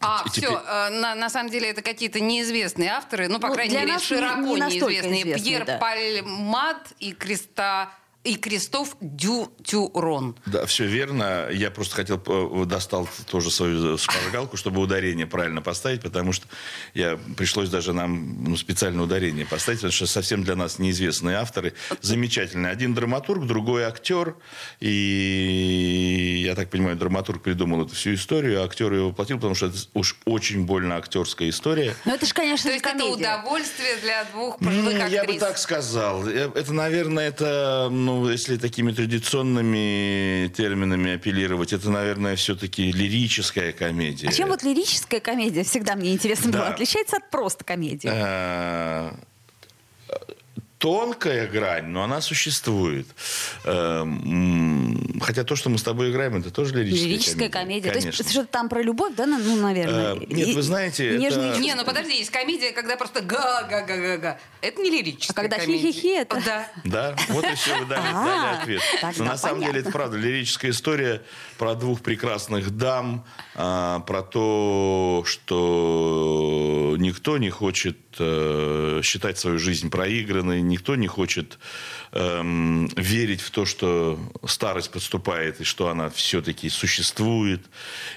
А, 0.00 0.22
и 0.26 0.30
все, 0.30 0.40
теперь- 0.40 1.00
на, 1.00 1.14
на 1.14 1.30
самом 1.30 1.50
деле 1.50 1.70
это 1.70 1.82
какие-то 1.82 2.20
неизвестные 2.20 2.90
авторы, 2.90 3.28
ну, 3.28 3.38
по 3.40 3.48
Ну, 3.48 3.54
крайней 3.54 3.70
для 3.70 3.80
мере, 3.80 3.92
нас 3.94 4.02
не- 4.02 4.16
широко 4.16 4.40
не 4.40 4.56
настолько 4.56 4.86
неизвестные. 4.86 5.22
известные, 5.22 5.44
Пьер 5.44 5.64
да. 5.64 5.78
Пальмат 5.78 6.92
и 6.98 7.12
Креста 7.12 7.90
и 8.24 8.34
Кристоф 8.36 8.96
Дю 9.00 9.50
Тюрон. 9.64 10.36
Да, 10.44 10.66
все 10.66 10.84
верно. 10.86 11.48
Я 11.50 11.70
просто 11.70 11.94
хотел, 11.96 12.22
э, 12.26 12.64
достал 12.66 13.08
тоже 13.30 13.50
свою 13.50 13.96
шпаргалку, 13.96 14.56
чтобы 14.56 14.80
ударение 14.82 15.26
правильно 15.26 15.62
поставить, 15.62 16.02
потому 16.02 16.32
что 16.32 16.46
я, 16.94 17.18
пришлось 17.36 17.70
даже 17.70 17.92
нам 17.92 18.44
ну, 18.44 18.56
специально 18.56 19.02
ударение 19.02 19.46
поставить, 19.46 19.78
потому 19.80 19.92
что 19.92 20.06
совсем 20.06 20.42
для 20.44 20.56
нас 20.56 20.78
неизвестные 20.78 21.36
авторы. 21.36 21.72
Замечательные. 22.02 22.72
Один 22.72 22.92
драматург, 22.92 23.46
другой 23.46 23.84
актер. 23.84 24.34
И 24.80 26.42
я 26.44 26.54
так 26.54 26.70
понимаю, 26.70 26.96
драматург 26.96 27.42
придумал 27.42 27.82
эту 27.86 27.94
всю 27.94 28.14
историю, 28.14 28.60
а 28.60 28.64
актер 28.64 28.92
ее 28.92 29.04
воплотил, 29.04 29.36
потому 29.36 29.54
что 29.54 29.66
это 29.66 29.76
уж 29.94 30.16
очень 30.24 30.64
больно 30.64 30.96
актерская 30.96 31.48
история. 31.48 31.94
Но 32.04 32.14
это 32.14 32.26
же, 32.26 32.34
конечно, 32.34 32.68
То 32.70 32.74
есть 32.74 32.84
это 32.84 32.92
комедия. 32.98 33.14
удовольствие 33.14 33.96
для 34.02 34.24
двух 34.24 34.58
пожилых 34.58 34.84
Ну, 34.94 35.00
актрис. 35.00 35.12
Я 35.12 35.24
бы 35.24 35.38
так 35.38 35.56
сказал. 35.58 36.26
Э, 36.28 36.50
Это, 36.54 36.72
наверное, 36.72 37.28
это, 37.28 37.88
ну, 38.08 38.30
если 38.30 38.56
такими 38.56 38.90
традиционными 38.92 40.48
терминами 40.56 41.14
апеллировать, 41.16 41.74
это, 41.74 41.90
наверное, 41.90 42.36
все-таки 42.36 42.90
лирическая 42.90 43.72
комедия. 43.72 44.28
А 44.28 44.32
чем 44.32 44.48
вот 44.48 44.62
лирическая 44.62 45.20
комедия, 45.20 45.62
всегда 45.62 45.94
мне 45.94 46.12
интересно 46.14 46.50
было, 46.50 46.62
Да. 46.62 46.68
отличается 46.74 47.16
от 47.16 47.28
просто 47.30 47.64
комедии? 47.64 48.10
Э, 48.10 49.10
Тонкая 50.78 51.48
грань, 51.48 51.86
но 51.86 52.04
она 52.04 52.20
существует. 52.20 53.06
Э, 53.64 54.02
м, 54.02 54.67
Хотя 55.20 55.44
то, 55.44 55.56
что 55.56 55.70
мы 55.70 55.78
с 55.78 55.82
тобой 55.82 56.10
играем, 56.10 56.36
это 56.36 56.50
тоже 56.50 56.74
лирическая, 56.74 57.08
Лирическая 57.08 57.48
комедия. 57.48 57.88
То 57.90 57.98
Конечно. 57.98 58.22
есть 58.22 58.30
что-то 58.30 58.48
там 58.48 58.68
про 58.68 58.82
любовь, 58.82 59.14
да, 59.16 59.26
ну, 59.26 59.56
наверное? 59.56 60.14
Э, 60.14 60.18
нет, 60.28 60.48
И- 60.48 60.54
вы 60.54 60.62
знаете, 60.62 61.18
нежные 61.18 61.50
это-. 61.50 61.60
Не, 61.60 61.74
ну 61.74 61.84
подожди, 61.84 62.16
есть 62.18 62.30
комедия, 62.30 62.72
когда 62.72 62.96
просто 62.96 63.20
га-га-га-га-га. 63.22 64.38
Это 64.60 64.82
не 64.82 64.90
лирическая 64.90 65.34
А 65.46 65.48
когда 65.48 65.58
комедия. 65.64 65.92
хи-хи-хи, 65.92 66.08
это- 66.16 66.42
Да. 66.44 66.68
Да, 66.84 67.16
вот 67.30 67.44
и 67.44 67.54
все, 67.54 67.78
вы 67.78 67.86
дали, 67.86 68.02
А, 68.12 68.24
дали 68.24 68.62
ответ. 68.62 68.82
тогда 69.00 69.14
Но 69.18 69.24
на 69.24 69.36
самом 69.36 69.62
деле 69.62 69.80
это 69.80 69.90
правда 69.90 70.16
лирическая 70.16 70.70
история 70.70 71.22
про 71.58 71.74
двух 71.74 72.00
прекрасных 72.00 72.70
дам, 72.76 73.24
а, 73.54 74.00
про 74.00 74.22
то, 74.22 75.24
что 75.26 76.96
никто 76.98 77.38
не 77.38 77.50
хочет 77.50 77.96
э, 78.18 79.00
считать 79.04 79.38
свою 79.38 79.58
жизнь 79.58 79.90
проигранной, 79.90 80.60
никто 80.60 80.96
не 80.96 81.06
хочет 81.06 81.58
эм, 82.12 82.86
верить 82.96 83.42
в 83.42 83.50
то, 83.50 83.64
что 83.66 84.18
старость 84.46 84.90
подступает 85.08 85.60
и 85.60 85.64
что 85.64 85.88
она 85.88 86.10
все-таки 86.10 86.68
существует, 86.68 87.62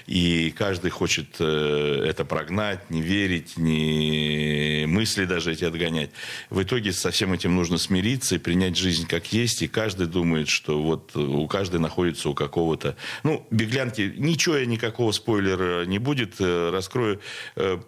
и 0.06 0.52
каждый 0.56 0.90
хочет 0.90 1.36
э, 1.38 2.04
это 2.06 2.24
прогнать, 2.26 2.90
не 2.90 3.00
верить, 3.00 3.56
не 3.56 4.84
мысли 4.86 5.24
даже 5.24 5.52
эти 5.52 5.64
отгонять. 5.64 6.10
В 6.50 6.62
итоге 6.62 6.92
со 6.92 7.10
всем 7.10 7.32
этим 7.32 7.56
нужно 7.56 7.78
смириться 7.78 8.34
и 8.34 8.38
принять 8.38 8.76
жизнь 8.76 9.06
как 9.06 9.32
есть, 9.32 9.62
и 9.62 9.68
каждый 9.68 10.06
думает, 10.06 10.48
что 10.50 10.82
вот 10.82 11.16
у 11.16 11.46
каждой 11.48 11.80
находится 11.80 12.28
у 12.28 12.34
какого-то... 12.34 12.94
Ну, 13.22 13.46
беглянки, 13.50 14.12
ничего 14.18 14.56
я 14.58 14.66
никакого 14.66 15.12
спойлера 15.12 15.86
не 15.86 15.98
будет, 15.98 16.34
э, 16.40 16.70
раскрою. 16.70 17.20
Э, 17.56 17.78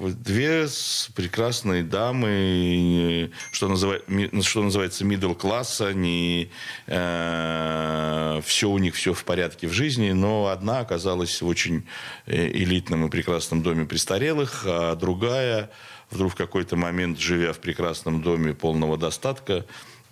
Две 0.00 0.66
прекрасные 1.14 1.82
дамы, 1.84 2.28
э, 2.28 3.28
что, 3.52 3.68
называ- 3.68 4.02
ми- 4.08 4.42
что 4.42 4.62
называется 4.62 5.04
middle 5.04 5.34
класса, 5.34 5.94
не 5.94 6.50
все 8.50 8.68
у 8.68 8.78
них 8.78 8.96
все 8.96 9.14
в 9.14 9.24
порядке 9.24 9.68
в 9.68 9.72
жизни, 9.72 10.10
но 10.10 10.48
одна 10.48 10.80
оказалась 10.80 11.40
в 11.40 11.46
очень 11.46 11.86
э, 12.26 12.48
элитном 12.48 13.06
и 13.06 13.10
прекрасном 13.10 13.62
доме 13.62 13.86
престарелых, 13.86 14.64
а 14.66 14.96
другая 14.96 15.70
вдруг 16.10 16.32
в 16.32 16.34
какой-то 16.34 16.74
момент, 16.74 17.20
живя 17.20 17.52
в 17.52 17.60
прекрасном 17.60 18.22
доме 18.22 18.52
полного 18.52 18.98
достатка, 18.98 19.64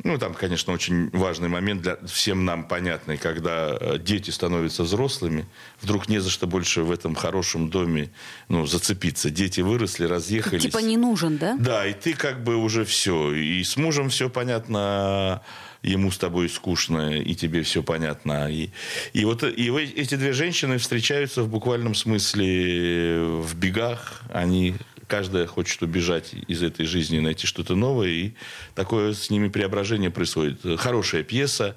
ну, 0.04 0.16
там, 0.16 0.32
конечно, 0.34 0.72
очень 0.72 1.10
важный 1.10 1.48
момент 1.48 1.82
для 1.82 1.96
всем 2.06 2.44
нам 2.44 2.68
понятный, 2.68 3.16
когда 3.16 3.76
э, 3.80 3.98
дети 3.98 4.30
становятся 4.30 4.84
взрослыми, 4.84 5.44
вдруг 5.82 6.08
не 6.08 6.20
за 6.20 6.30
что 6.30 6.46
больше 6.46 6.82
в 6.82 6.92
этом 6.92 7.16
хорошем 7.16 7.68
доме 7.68 8.10
ну, 8.48 8.64
зацепиться. 8.64 9.28
Дети 9.30 9.60
выросли, 9.60 10.04
разъехались. 10.04 10.62
Типа 10.62 10.78
не 10.78 10.96
нужен, 10.96 11.36
да? 11.38 11.56
Да, 11.58 11.84
и 11.84 11.94
ты 11.94 12.14
как 12.14 12.44
бы 12.44 12.54
уже 12.54 12.84
все. 12.84 13.32
И 13.32 13.64
с 13.64 13.76
мужем 13.76 14.08
все 14.08 14.30
понятно, 14.30 15.42
ему 15.82 16.10
с 16.10 16.18
тобой 16.18 16.48
скучно, 16.48 17.18
и 17.18 17.34
тебе 17.34 17.62
все 17.62 17.82
понятно. 17.82 18.50
И, 18.50 18.70
и 19.12 19.24
вот 19.24 19.42
и 19.44 19.70
эти 19.96 20.16
две 20.16 20.32
женщины 20.32 20.78
встречаются 20.78 21.42
в 21.42 21.48
буквальном 21.48 21.94
смысле 21.94 23.20
в 23.22 23.54
бегах. 23.54 24.22
Они 24.32 24.74
каждая 25.08 25.46
хочет 25.46 25.82
убежать 25.82 26.34
из 26.46 26.62
этой 26.62 26.86
жизни, 26.86 27.18
найти 27.18 27.46
что-то 27.46 27.74
новое, 27.74 28.08
и 28.08 28.32
такое 28.74 29.14
с 29.14 29.30
ними 29.30 29.48
преображение 29.48 30.10
происходит. 30.10 30.60
Хорошая 30.78 31.22
пьеса. 31.22 31.76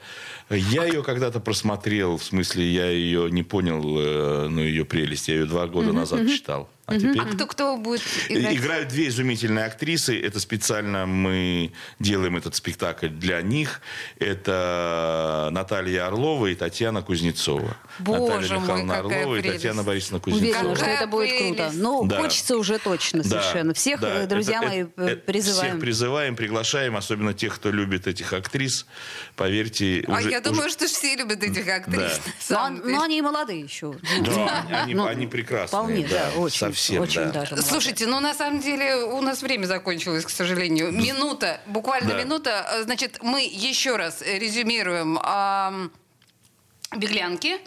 Я 0.50 0.84
ее 0.86 1.02
когда-то 1.02 1.40
просмотрел, 1.40 2.18
в 2.18 2.24
смысле, 2.24 2.72
я 2.72 2.90
ее 2.90 3.32
не 3.32 3.44
понял, 3.44 3.82
э, 4.00 4.48
ну, 4.50 4.62
ее 4.62 4.86
прелесть. 4.86 5.30
Я 5.30 5.36
ее 5.36 5.46
два 5.46 5.66
года 5.68 5.94
назад 5.94 6.28
читал. 6.28 6.70
А 6.92 7.00
теперь... 7.00 7.20
А 7.20 7.26
кто, 7.26 7.48
кто 7.48 7.78
будет 7.78 8.02
играть? 8.30 8.56
Играют 8.56 8.90
две 8.90 9.08
изумительные 9.08 9.66
актрисы. 9.66 10.20
Это 10.22 10.40
специально 10.40 11.06
мы 11.06 11.72
делаем 12.00 12.38
этот 12.38 12.56
спектакль 12.56 13.08
для 13.08 13.42
них. 13.42 13.82
Это 14.20 15.50
Наталья 15.52 16.08
Орлова 16.08 16.48
и 16.48 16.56
Татьяна 16.56 17.02
Кузнецова. 17.02 17.76
Боже 18.00 18.22
Наталья 18.32 18.60
мой, 18.60 18.62
Михайловна 18.62 18.98
Орлова 18.98 19.36
и 19.36 19.42
прелесть. 19.42 19.56
Татьяна 19.58 19.84
Борисовна 19.84 20.20
Кузнецова. 20.20 20.60
Уверена, 20.60 20.76
что 20.76 20.86
это 20.86 21.08
будет 21.08 21.38
круто. 21.38 21.72
Ну, 21.74 22.06
Да. 22.06 22.18
хочется 22.22 22.58
уже 22.58 22.78
точно 22.80 23.24
Да, 23.24 23.30
совершенно. 23.30 23.74
Всех, 23.74 24.00
да. 24.00 24.24
э, 24.24 24.28
друзья 24.28 24.58
Это- 24.60 24.68
мои, 24.68 24.80
это- 24.84 24.92
э, 24.98 25.08
это- 25.10 25.22
призываем. 25.22 25.72
Всех 25.72 25.82
призываем, 25.82 26.36
приглашаем, 26.36 26.98
особенно 26.98 27.34
тех, 27.34 27.56
кто 27.56 27.72
любит 27.72 28.08
этих 28.08 28.34
актрис. 28.34 28.86
Поверьте, 29.36 30.04
А 30.08 30.18
уже- 30.20 30.30
я 30.30 30.40
уже- 30.40 30.50
думаю, 30.50 30.70
что 30.70 30.88
все 30.88 31.16
любят 31.16 31.44
этих 31.44 31.68
актрис. 31.68 31.98
Да. 31.98 32.08
на 32.08 32.10
Но, 32.16 32.32
самом 32.42 32.76
он- 32.80 32.82
деле. 32.84 32.96
но 32.96 33.02
они 33.04 33.18
и 33.18 33.22
молодые 33.22 33.62
еще. 33.62 33.94
Да, 34.26 34.66
они, 34.84 34.94
Ну, 34.94 35.06
они 35.06 35.28
прекрасные. 35.28 35.68
Вполне, 35.68 36.08
да, 36.08 36.30
очень. 36.38 36.60
Совсем, 36.82 37.02
очень 37.02 37.22
да. 37.26 37.32
даже. 37.32 37.62
Слушайте, 37.62 38.08
ну 38.08 38.20
на 38.20 38.34
самом 38.34 38.60
деле 38.60 38.96
у 39.06 39.22
нас 39.22 39.42
время 39.42 39.66
закончилось, 39.66 40.26
к 40.26 40.30
сожалению. 40.30 40.92
Минута, 40.92 41.62
буквально 41.68 42.12
Да. 42.12 42.24
минута. 42.24 42.82
Значит, 42.84 43.20
мы 43.22 43.42
еще 43.42 43.96
раз 43.96 44.22
резюмируем 44.22 45.20
беглянки. 46.96 47.58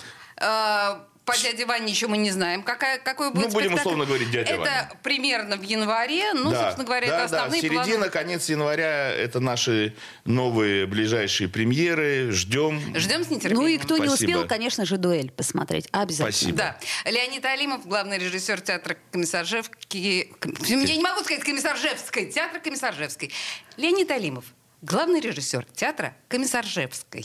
По 1.25 1.35
дяде 1.39 1.65
Ване 1.65 1.91
еще 1.91 2.07
мы 2.07 2.19
не 2.19 2.31
знаем, 2.31 2.63
какая, 2.63 2.99
какой 2.99 3.31
будет 3.31 3.47
Ну, 3.47 3.53
будем 3.53 3.69
спектакль. 3.71 3.81
условно 3.81 4.05
говорить 4.05 4.31
«Дядя 4.31 4.51
Это 4.53 4.61
Ваня». 4.61 4.93
примерно 5.03 5.57
в 5.57 5.63
январе. 5.63 6.35
Ну, 6.35 6.51
Да, 6.51 6.65
собственно 6.65 6.85
говоря, 6.85 7.07
да, 7.09 7.15
это 7.17 7.25
основные 7.25 7.63
да. 7.63 7.69
Середина, 7.69 7.97
планы. 7.97 8.11
конец 8.11 8.49
января– 8.51 9.11
это 9.17 9.41
наши 9.41 9.95
новые 10.27 10.87
ближайшие 10.87 11.49
премьеры. 11.49 12.31
Ждем. 12.31 12.79
Ждем 12.95 13.25
с 13.25 13.31
нетерпением. 13.31 13.57
Ну 13.63 13.67
и 13.67 13.79
кто 13.79 13.97
не 13.97 14.09
Спасибо. 14.09 14.31
успел, 14.31 14.47
конечно 14.47 14.85
же, 14.85 14.99
дуэль 14.99 15.31
посмотреть. 15.31 15.89
Обязательно. 15.93 16.31
Спасибо. 16.31 16.59
Да. 17.05 17.11
Леонид 17.11 17.45
Алимов, 17.47 17.87
главный 17.87 18.19
режиссер 18.19 18.61
театра 18.61 18.99
Комиссаржевский. 19.11 20.31
Я 20.67 20.75
не 20.97 21.03
могу 21.03 21.23
сказать 21.25 21.43
Комиссаржевской. 21.43 22.27
Театр 22.27 22.61
Комиссаржевской. 22.61 23.33
Леонид 23.79 24.11
Алимов, 24.11 24.45
главный 24.83 25.21
режиссер 25.21 25.65
театра 25.75 26.15
Комиссаржевской. 26.29 27.25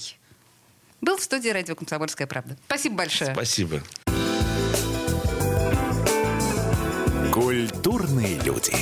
Был 1.02 1.18
в 1.18 1.24
студии 1.24 1.50
радио 1.50 1.76
«Комсомольская 1.76 2.28
правда». 2.28 2.58
Спасибо 2.66 2.96
большое. 2.96 3.34
Спасибо. 3.34 3.82
Культурные 7.34 8.40
люди. 8.40 8.74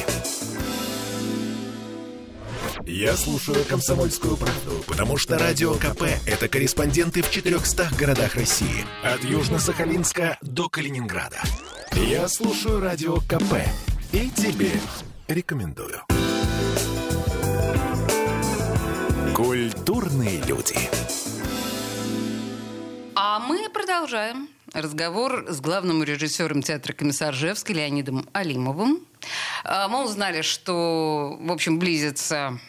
Я 2.86 3.16
слушаю 3.18 3.64
«Комсомольскую 3.66 4.38
правду», 4.38 4.84
потому 4.88 5.18
что 5.18 5.38
«Радио 5.38 5.74
КП»— 5.76 6.04
это 6.26 6.48
корреспонденты 6.48 7.22
в 7.22 7.30
400 7.30 7.90
городах 8.00 8.36
России. 8.36 8.86
От 9.04 9.24
Южно-Сахалинска 9.24 10.38
до 10.42 10.70
Калининграда. 10.70 11.42
Я 11.94 12.28
слушаю 12.30 12.80
«Радио 12.80 13.18
КП» 13.18 13.62
и 14.14 14.30
тебе 14.30 14.72
рекомендую. 15.28 16.02
Культурные 19.36 20.42
люди. 20.44 20.78
А 23.48 23.50
мы 23.50 23.70
продолжаем 23.70 24.50
разговор 24.74 25.46
с 25.48 25.62
главным 25.62 26.04
режиссером 26.04 26.62
театра 26.62 26.92
«Комиссаржевский» 26.92 27.76
Леонидом 27.76 28.28
Алимовым. 28.34 29.06
А, 29.64 29.88
Мы 29.88 30.04
узнали, 30.04 30.42
что, 30.42 31.38
в 31.40 31.50
общем, 31.50 31.80
близится 31.80 32.60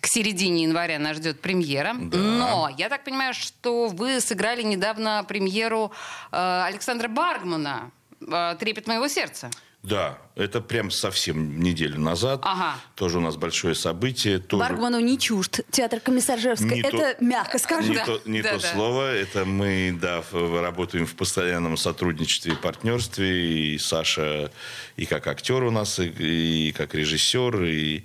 к 0.00 0.06
середине 0.08 0.64
января 0.64 0.98
нас 0.98 1.18
ждет 1.18 1.40
премьера. 1.40 1.92
Но 1.92 2.68
я 2.76 2.88
так 2.88 3.04
понимаю, 3.04 3.32
что 3.32 3.86
вы 3.86 4.20
сыграли 4.20 4.62
недавно 4.62 5.22
премьеру 5.22 5.92
э, 6.32 6.62
Александра 6.66 7.06
Баргмана 7.06 7.92
э, 8.20 8.56
«Трепет 8.58 8.88
моего 8.88 9.06
сердца». 9.06 9.50
Да, 9.86 10.18
это 10.34 10.60
прям 10.60 10.90
совсем 10.90 11.60
неделю 11.60 12.00
назад. 12.00 12.40
Ага. 12.42 12.74
Тоже 12.96 13.18
у 13.18 13.20
нас 13.20 13.36
большое 13.36 13.76
событие. 13.76 14.40
Тоже... 14.40 14.60
Баргману 14.60 14.98
не 14.98 15.16
чужд. 15.16 15.60
Театр 15.70 16.00
Комиссаржевской. 16.00 16.68
Не 16.68 16.80
Это 16.80 17.14
то- 17.14 17.24
мягко 17.24 17.56
скажем. 17.58 17.90
Не, 17.90 17.96
Да, 17.96 18.04
то, 18.04 18.20
не 18.24 18.42
да, 18.42 18.54
то 18.56 18.62
да. 18.62 18.68
слово. 18.74 19.14
Это 19.14 19.44
мы, 19.44 19.96
да, 20.02 20.24
работаем 20.32 21.06
в 21.06 21.14
постоянном 21.14 21.76
сотрудничестве 21.76 22.54
и 22.54 22.56
партнерстве. 22.56 23.74
И 23.74 23.78
Саша 23.78 24.50
и 24.96 25.06
как 25.06 25.28
актер 25.28 25.62
у 25.62 25.70
нас, 25.70 26.00
и, 26.00 26.08
и 26.68 26.72
как 26.72 26.96
режиссер, 26.96 27.62
и, 27.62 28.04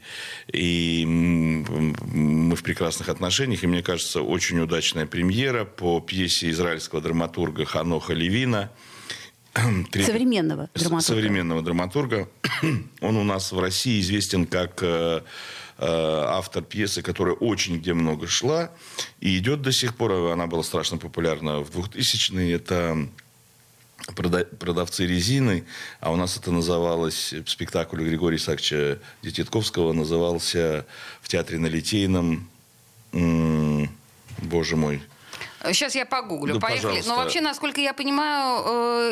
и 0.54 1.04
мы 1.08 2.56
в 2.56 2.62
прекрасных 2.62 3.10
отношениях. 3.10 3.64
И 3.64 3.68
мне 3.68 3.82
кажется, 3.82 4.22
очень 4.22 4.60
удачная 4.60 5.08
премьера 5.08 5.66
по 5.66 6.00
пьесе 6.00 6.52
израильского 6.52 7.02
драматурга 7.02 7.66
Ханоха 7.66 8.14
Левина. 8.14 8.70
Трепет- 9.54 10.06
Современного 10.06 10.70
с- 10.74 10.80
драматурга. 10.82 11.02
современного 11.22 11.62
драматурга. 11.62 12.30
Он 13.02 13.18
у 13.18 13.24
нас 13.24 13.52
в 13.52 13.60
России 13.60 14.00
известен 14.00 14.46
как 14.46 14.82
э, 14.82 15.22
э, 15.78 15.86
автор 15.86 16.64
пьесы, 16.64 17.02
которая 17.02 17.36
очень 17.36 17.78
где 17.80 17.94
много 17.94 18.28
шла 18.28 18.72
и 19.20 19.38
идет 19.38 19.62
до 19.62 19.72
сих 19.74 19.96
пор. 19.96 20.32
Она 20.32 20.48
была 20.48 20.64
страшно 20.64 20.98
популярна 20.98 21.60
в 21.60 21.70
2000-е. 21.78 22.54
Это 22.56 23.10
прода- 24.16 24.46
продавцы 24.46 25.06
резины, 25.06 25.66
а 26.00 26.12
у 26.14 26.16
нас 26.16 26.38
это 26.38 26.52
называлось, 26.52 27.34
спектакль 27.46 28.04
Григория 28.04 28.38
Исааковича 28.38 29.00
Дететковского 29.22 29.92
назывался 29.92 30.86
в 31.22 31.28
театре 31.28 31.60
на 31.60 31.68
Литейном, 31.68 32.50
боже 33.12 34.76
мой, 34.78 35.02
Сейчас 35.66 35.96
я 35.96 36.06
погуглю. 36.06 36.56
Ну, 36.56 36.60
Поехали. 36.60 36.82
пожалуйста. 36.82 37.10
Но 37.12 37.18
вообще, 37.18 37.42
насколько 37.42 37.82
я 37.82 37.94
понимаю, 37.94 38.64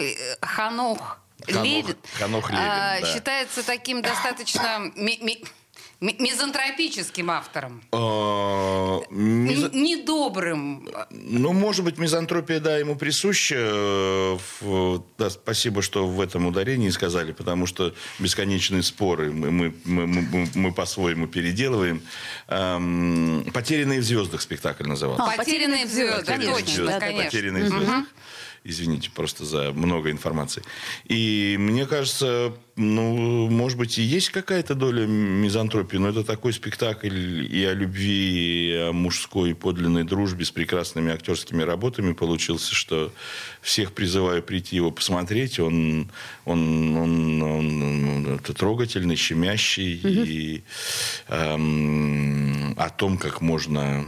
э, 0.02 0.14
Ханох, 0.42 1.18
Левин, 1.48 1.96
Ханох 2.18 2.50
Левин, 2.50 2.64
а, 2.66 3.00
да. 3.02 3.08
считается 3.08 3.64
таким 3.64 4.02
достаточно 4.02 4.80
ми- 4.80 4.92
ми- 4.96 5.20
ми- 5.22 5.44
мизантропическим 6.02 7.30
автором. 7.30 7.82
мизо- 9.12 9.70
Н- 9.74 9.84
Недобрым. 9.84 10.88
Ну, 11.12 11.54
может 11.54 11.84
быть, 11.84 11.98
мизантропия, 11.98 12.60
да, 12.60 12.78
ему 12.78 12.96
присуща. 12.96 14.38
Да, 15.18 15.30
спасибо, 15.30 15.82
что 15.82 16.08
в 16.08 16.22
этом 16.22 16.46
ударении 16.46 16.90
сказали, 16.90 17.32
потому 17.34 17.66
что 17.68 17.94
бесконечные 18.20 18.84
споры 18.84 19.32
мы, 19.32 19.52
мы, 19.52 19.74
мы, 19.86 20.06
мы- 20.08 20.48
мы 20.56 20.72
по-своему 20.74 21.28
переделываем. 21.28 22.02
Эм, 22.48 23.46
«Потерянные 23.54 24.00
в 24.00 24.04
звездах» 24.04 24.42
спектакль 24.42 24.88
назывался. 24.88 25.24
А, 25.24 25.36
Потерянные 25.38 25.86
в 25.86 25.90
звездах, 25.90 26.26
конечно, 26.26 26.56
Звезды, 26.56 27.00
конечно. 27.00 27.24
«Потерянные 27.26 27.64
в 27.64 27.68
звездах». 27.68 28.06
Извините 28.63 29.10
просто 29.12 29.45
за 29.45 29.72
много 29.72 30.12
информации. 30.12 30.63
И 31.06 31.56
мне 31.60 31.86
кажется, 31.86 32.54
ну, 32.76 33.50
может 33.50 33.78
быть, 33.78 33.98
и 33.98 34.02
есть 34.02 34.30
какая-то 34.30 34.74
доля 34.74 35.06
мизантропии, 35.06 35.98
но 35.98 36.10
это 36.10 36.24
такой 36.24 36.54
спектакль 36.54 37.45
и 37.45 37.65
о 37.65 37.74
любви, 37.74 38.69
и 38.69 38.74
о 38.74 38.93
мужской 38.93 39.54
подлинной 39.54 40.04
дружбе 40.04 40.45
с 40.45 40.52
прекрасными 40.52 41.12
актерскими 41.12 41.62
работами 41.63 42.13
получился, 42.13 42.74
что 42.74 43.12
всех 43.62 43.91
призываю 43.91 44.41
прийти 44.41 44.78
его 44.78 44.91
посмотреть. 44.91 45.60
Он, 45.60 46.10
он, 46.45 46.95
он, 46.95 47.41
он 47.41 48.36
это 48.36 48.54
трогательный, 48.54 49.15
щемящий. 49.15 50.00
Угу. 50.00 50.24
И 50.26 50.63
эм, 51.28 52.76
о 52.78 52.89
том, 52.89 53.17
как 53.17 53.41
можно 53.41 54.06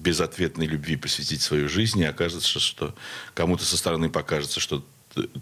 безответной 0.00 0.66
любви 0.66 0.96
посвятить 0.96 1.42
свою 1.42 1.68
жизнь, 1.68 2.00
и 2.00 2.04
окажется, 2.04 2.58
что 2.58 2.94
кому-то 3.56 3.64
со 3.64 3.78
стороны 3.78 4.10
покажется, 4.10 4.60
что 4.60 4.84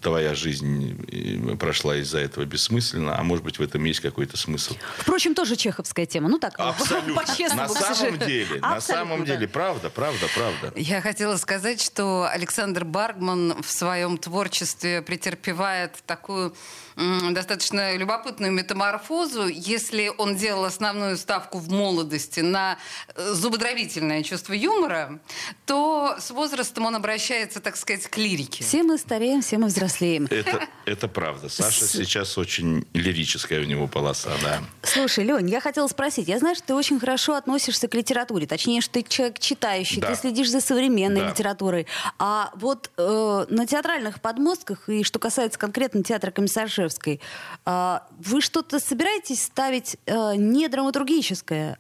твоя 0.01 0.35
жизнь 0.35 1.57
прошла 1.59 1.97
из-за 1.97 2.19
этого 2.19 2.45
бессмысленно, 2.45 3.19
а 3.19 3.23
может 3.23 3.45
быть 3.45 3.59
в 3.59 3.63
этом 3.63 3.85
есть 3.85 4.01
какой-то 4.01 4.37
смысл. 4.37 4.75
Впрочем, 4.99 5.35
тоже 5.35 5.57
чеховская 5.57 6.07
тема. 6.07 6.29
Ну 6.29 6.39
так, 6.39 6.55
Абсолютно. 6.59 7.15
На 7.55 7.69
самом 7.69 8.19
деле, 8.19 8.61
на 8.61 8.81
самом 8.81 9.25
деле, 9.25 9.49
правда, 9.49 9.91
правда, 9.91 10.27
правда. 10.35 10.73
Я 10.79 11.01
хотела 11.01 11.37
сказать, 11.37 11.81
что 11.81 12.29
Александр 12.29 12.85
Баргман 12.85 13.63
в 13.63 13.71
своем 13.71 14.19
творчестве 14.19 15.03
претерпевает 15.03 16.03
такую 16.07 16.55
достаточно 16.97 17.97
любопытную 17.97 18.53
метаморфозу. 18.53 19.49
Если 19.49 20.13
он 20.17 20.37
делал 20.37 20.65
основную 20.65 21.17
ставку 21.17 21.59
в 21.59 21.69
молодости 21.71 22.41
на 22.41 22.79
э, 23.15 23.33
зубодробительное 23.33 24.23
чувство 24.23 24.53
юмора, 24.53 25.19
то 25.67 26.17
с 26.19 26.31
возрастом 26.31 26.87
он 26.87 26.95
обращается, 26.97 27.61
так 27.61 27.77
сказать, 27.77 28.07
к 28.07 28.17
лирике. 28.17 28.63
Все 28.63 28.83
мы 28.83 28.99
стареем, 28.99 29.43
все 29.43 29.59
мы 29.59 29.64
взрослеем. 29.67 30.27
Это, 30.31 30.69
это 30.85 31.09
правда. 31.09 31.49
Саша 31.49 31.87
сейчас 31.87 32.39
очень 32.39 32.87
лирическая 32.93 33.61
у 33.61 33.65
него 33.65 33.87
полоса, 33.89 34.31
да. 34.43 34.61
Слушай, 34.83 35.25
Лень, 35.25 35.51
я 35.51 35.61
хотела 35.61 35.89
спросить. 35.89 36.29
Я 36.29 36.39
знаю, 36.39 36.55
что 36.55 36.69
ты 36.69 36.75
очень 36.75 37.01
хорошо 37.01 37.35
относишься 37.35 37.89
к 37.89 37.95
литературе. 37.95 38.47
Точнее, 38.47 38.81
что 38.81 38.95
ты 38.95 39.03
человек 39.03 39.39
читающий, 39.39 40.01
да. 40.01 40.09
ты 40.09 40.21
следишь 40.21 40.51
за 40.51 40.61
современной 40.61 41.23
да. 41.23 41.31
литературой. 41.31 41.87
А 42.19 42.51
вот 42.55 42.91
э, 42.97 43.47
на 43.49 43.67
театральных 43.67 44.21
подмостках, 44.21 44.89
и 44.89 45.03
что 45.03 45.19
касается 45.19 45.59
конкретно 45.59 46.03
театра 46.03 46.31
комиссарши 46.31 46.85
Ржевской. 46.85 47.21
А, 47.65 48.07
вы 48.19 48.41
что-то 48.41 48.79
собираетесь 48.81 49.43
ставить 49.43 49.97
э, 50.07 50.37
не 50.37 50.69
драматургическое, 50.69 51.79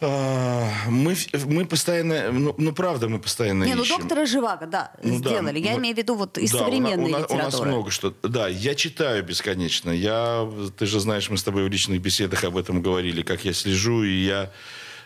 мы, 0.00 1.16
мы 1.46 1.66
постоянно, 1.66 2.30
ну, 2.30 2.54
ну 2.56 2.72
правда, 2.72 3.08
мы 3.08 3.18
постоянно 3.18 3.64
Не, 3.64 3.74
ну 3.74 3.82
ищем. 3.82 3.98
доктора 3.98 4.26
Живаго, 4.26 4.66
да, 4.66 4.92
ну, 5.02 5.16
сделали. 5.16 5.60
Да, 5.60 5.68
я 5.68 5.74
мы, 5.74 5.80
имею 5.80 5.94
в 5.94 5.98
виду 5.98 6.14
вот 6.14 6.38
из 6.38 6.52
да, 6.52 6.58
современной 6.58 7.12
у, 7.12 7.16
у, 7.16 7.18
литературы. 7.18 7.40
У 7.40 7.42
нас 7.42 7.60
много 7.60 7.90
что. 7.90 8.14
Да, 8.22 8.46
я 8.46 8.74
читаю 8.76 9.24
бесконечно. 9.24 9.90
Я, 9.90 10.48
ты 10.76 10.86
же 10.86 11.00
знаешь, 11.00 11.28
мы 11.30 11.36
с 11.36 11.42
тобой 11.42 11.64
в 11.64 11.68
личных 11.68 12.00
беседах 12.00 12.44
об 12.44 12.56
этом 12.56 12.80
говорили, 12.80 13.22
как 13.22 13.44
я 13.44 13.52
слежу, 13.52 14.04
и 14.04 14.24
я 14.24 14.52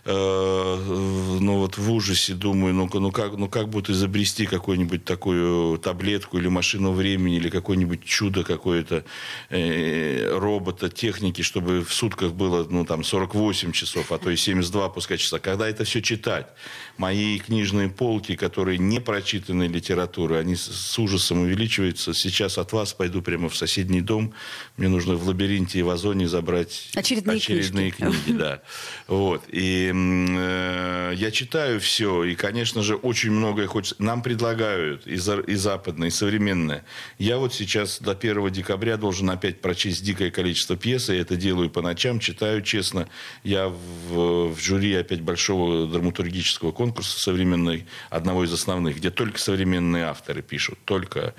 ну 0.04 1.58
вот 1.58 1.78
в 1.78 1.92
ужасе 1.92 2.34
думаю, 2.34 2.74
ну, 2.74 2.90
ну, 2.92 3.12
как, 3.12 3.36
ну 3.36 3.48
как 3.48 3.68
будет 3.68 3.88
изобрести 3.88 4.46
какую-нибудь 4.46 5.04
такую 5.04 5.78
таблетку 5.78 6.38
или 6.38 6.48
машину 6.48 6.90
времени, 6.90 7.36
или 7.36 7.48
какое-нибудь 7.48 8.04
чудо 8.04 8.42
какое-то 8.42 9.04
э, 9.48 10.36
робота, 10.36 10.88
техники, 10.88 11.42
чтобы 11.42 11.84
в 11.84 11.94
сутках 11.94 12.32
было, 12.32 12.66
ну, 12.68 12.84
там, 12.84 13.04
48 13.04 13.70
часов, 13.70 14.10
а 14.10 14.18
то 14.18 14.30
и 14.30 14.36
72 14.36 14.88
пускай 14.88 15.18
часа. 15.18 15.38
Когда 15.38 15.68
это 15.68 15.84
все 15.84 16.02
читать? 16.02 16.48
Мои 16.96 17.38
книжные 17.38 17.88
полки, 17.88 18.34
которые 18.34 18.78
не 18.78 19.00
прочитаны 19.00 19.64
литературы, 19.64 20.36
они 20.36 20.56
с, 20.56 20.62
с 20.62 20.98
ужасом 20.98 21.42
увеличиваются. 21.42 22.12
Сейчас 22.12 22.58
от 22.58 22.72
вас 22.72 22.92
пойду 22.92 23.22
прямо 23.22 23.48
в 23.48 23.56
соседний 23.56 24.00
дом. 24.00 24.34
Мне 24.76 24.88
нужно 24.88 25.14
в 25.14 25.28
лабиринте 25.28 25.78
и 25.78 25.82
в 25.82 25.90
озоне 25.90 26.26
забрать 26.26 26.90
очередные, 26.96 27.36
очередные 27.36 27.90
книжки. 27.92 28.24
книги. 28.24 28.38
Да. 28.38 28.62
Вот. 29.06 29.44
И 29.48 29.91
э, 29.92 31.12
я 31.14 31.30
читаю 31.30 31.80
все, 31.80 32.24
и, 32.24 32.34
конечно 32.34 32.82
же, 32.82 32.96
очень 32.96 33.30
многое 33.30 33.66
хочется. 33.66 33.96
Нам 33.98 34.22
предлагают 34.22 35.06
и, 35.06 35.16
за, 35.16 35.40
и 35.40 35.54
западное, 35.54 36.08
и 36.08 36.10
современное. 36.10 36.84
Я 37.18 37.38
вот 37.38 37.54
сейчас 37.54 38.00
до 38.00 38.12
1 38.12 38.50
декабря 38.50 38.96
должен 38.96 39.30
опять 39.30 39.60
прочесть 39.60 40.04
дикое 40.04 40.30
количество 40.30 40.76
пьес, 40.76 41.10
и 41.10 41.14
это 41.14 41.36
делаю 41.36 41.70
по 41.70 41.82
ночам, 41.82 42.18
читаю 42.18 42.62
честно. 42.62 43.08
Я 43.44 43.68
в, 43.68 44.54
в 44.54 44.60
жюри 44.60 44.94
опять 44.94 45.20
большого 45.20 45.86
драматургического 45.86 46.72
конкурса 46.72 47.18
современной, 47.20 47.86
одного 48.10 48.44
из 48.44 48.52
основных, 48.52 48.96
где 48.96 49.10
только 49.10 49.38
современные 49.38 50.04
авторы 50.04 50.42
пишут, 50.42 50.78
только 50.84 51.34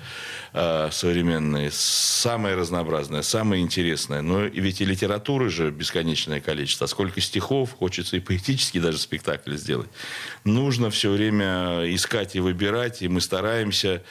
э, 0.52 0.88
современные. 0.92 1.70
Самое 1.72 2.54
разнообразное, 2.54 3.22
самое 3.22 3.62
интересное. 3.62 4.22
Но 4.22 4.42
ведь 4.42 4.80
и 4.80 4.84
литературы 4.84 5.50
же 5.50 5.70
бесконечное 5.70 6.40
количество. 6.40 6.84
А 6.84 6.88
сколько 6.88 7.20
стихов, 7.20 7.72
хочется 7.72 8.16
и 8.16 8.20
поэтических 8.20 8.43
поэтический 8.44 8.80
даже 8.80 8.98
спектакль 8.98 9.56
сделать, 9.56 9.88
нужно 10.44 10.90
все 10.90 11.10
время 11.10 11.82
искать 11.94 12.36
и 12.36 12.40
выбирать, 12.40 13.02
и 13.02 13.08
мы 13.08 13.20
стараемся. 13.20 14.02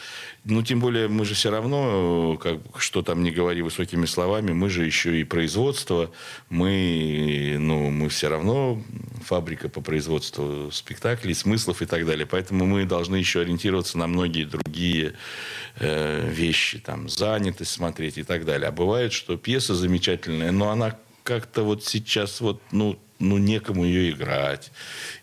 Ну, 0.45 0.61
тем 0.61 0.81
более, 0.81 1.07
мы 1.07 1.23
же 1.23 1.35
все 1.35 1.51
равно, 1.51 2.37
как, 2.41 2.59
что 2.77 3.01
там 3.01 3.23
не 3.23 3.31
говори 3.31 3.61
высокими 3.61 4.05
словами, 4.05 4.51
мы 4.51 4.69
же 4.69 4.85
еще 4.85 5.21
и 5.21 5.23
производство, 5.23 6.11
мы, 6.49 7.55
ну, 7.59 7.89
мы 7.89 8.09
все 8.09 8.27
равно 8.27 8.81
фабрика 9.23 9.69
по 9.69 9.79
производству 9.79 10.69
спектаклей, 10.71 11.33
смыслов 11.33 11.81
и 11.81 11.85
так 11.85 12.05
далее. 12.05 12.25
Поэтому 12.25 12.65
мы 12.65 12.85
должны 12.85 13.15
еще 13.15 13.41
ориентироваться 13.41 13.97
на 13.97 14.07
многие 14.07 14.43
другие 14.43 15.13
э, 15.79 16.29
вещи, 16.29 16.79
там, 16.79 17.07
занятость 17.07 17.71
смотреть 17.71 18.17
и 18.17 18.23
так 18.23 18.43
далее. 18.43 18.67
А 18.67 18.71
бывает, 18.71 19.13
что 19.13 19.37
пьеса 19.37 19.75
замечательная, 19.75 20.51
но 20.51 20.71
она 20.71 20.97
как-то 21.23 21.63
вот 21.63 21.83
сейчас 21.83 22.41
вот, 22.41 22.61
ну, 22.71 22.99
ну, 23.19 23.37
некому 23.37 23.85
ее 23.85 24.11
играть. 24.11 24.71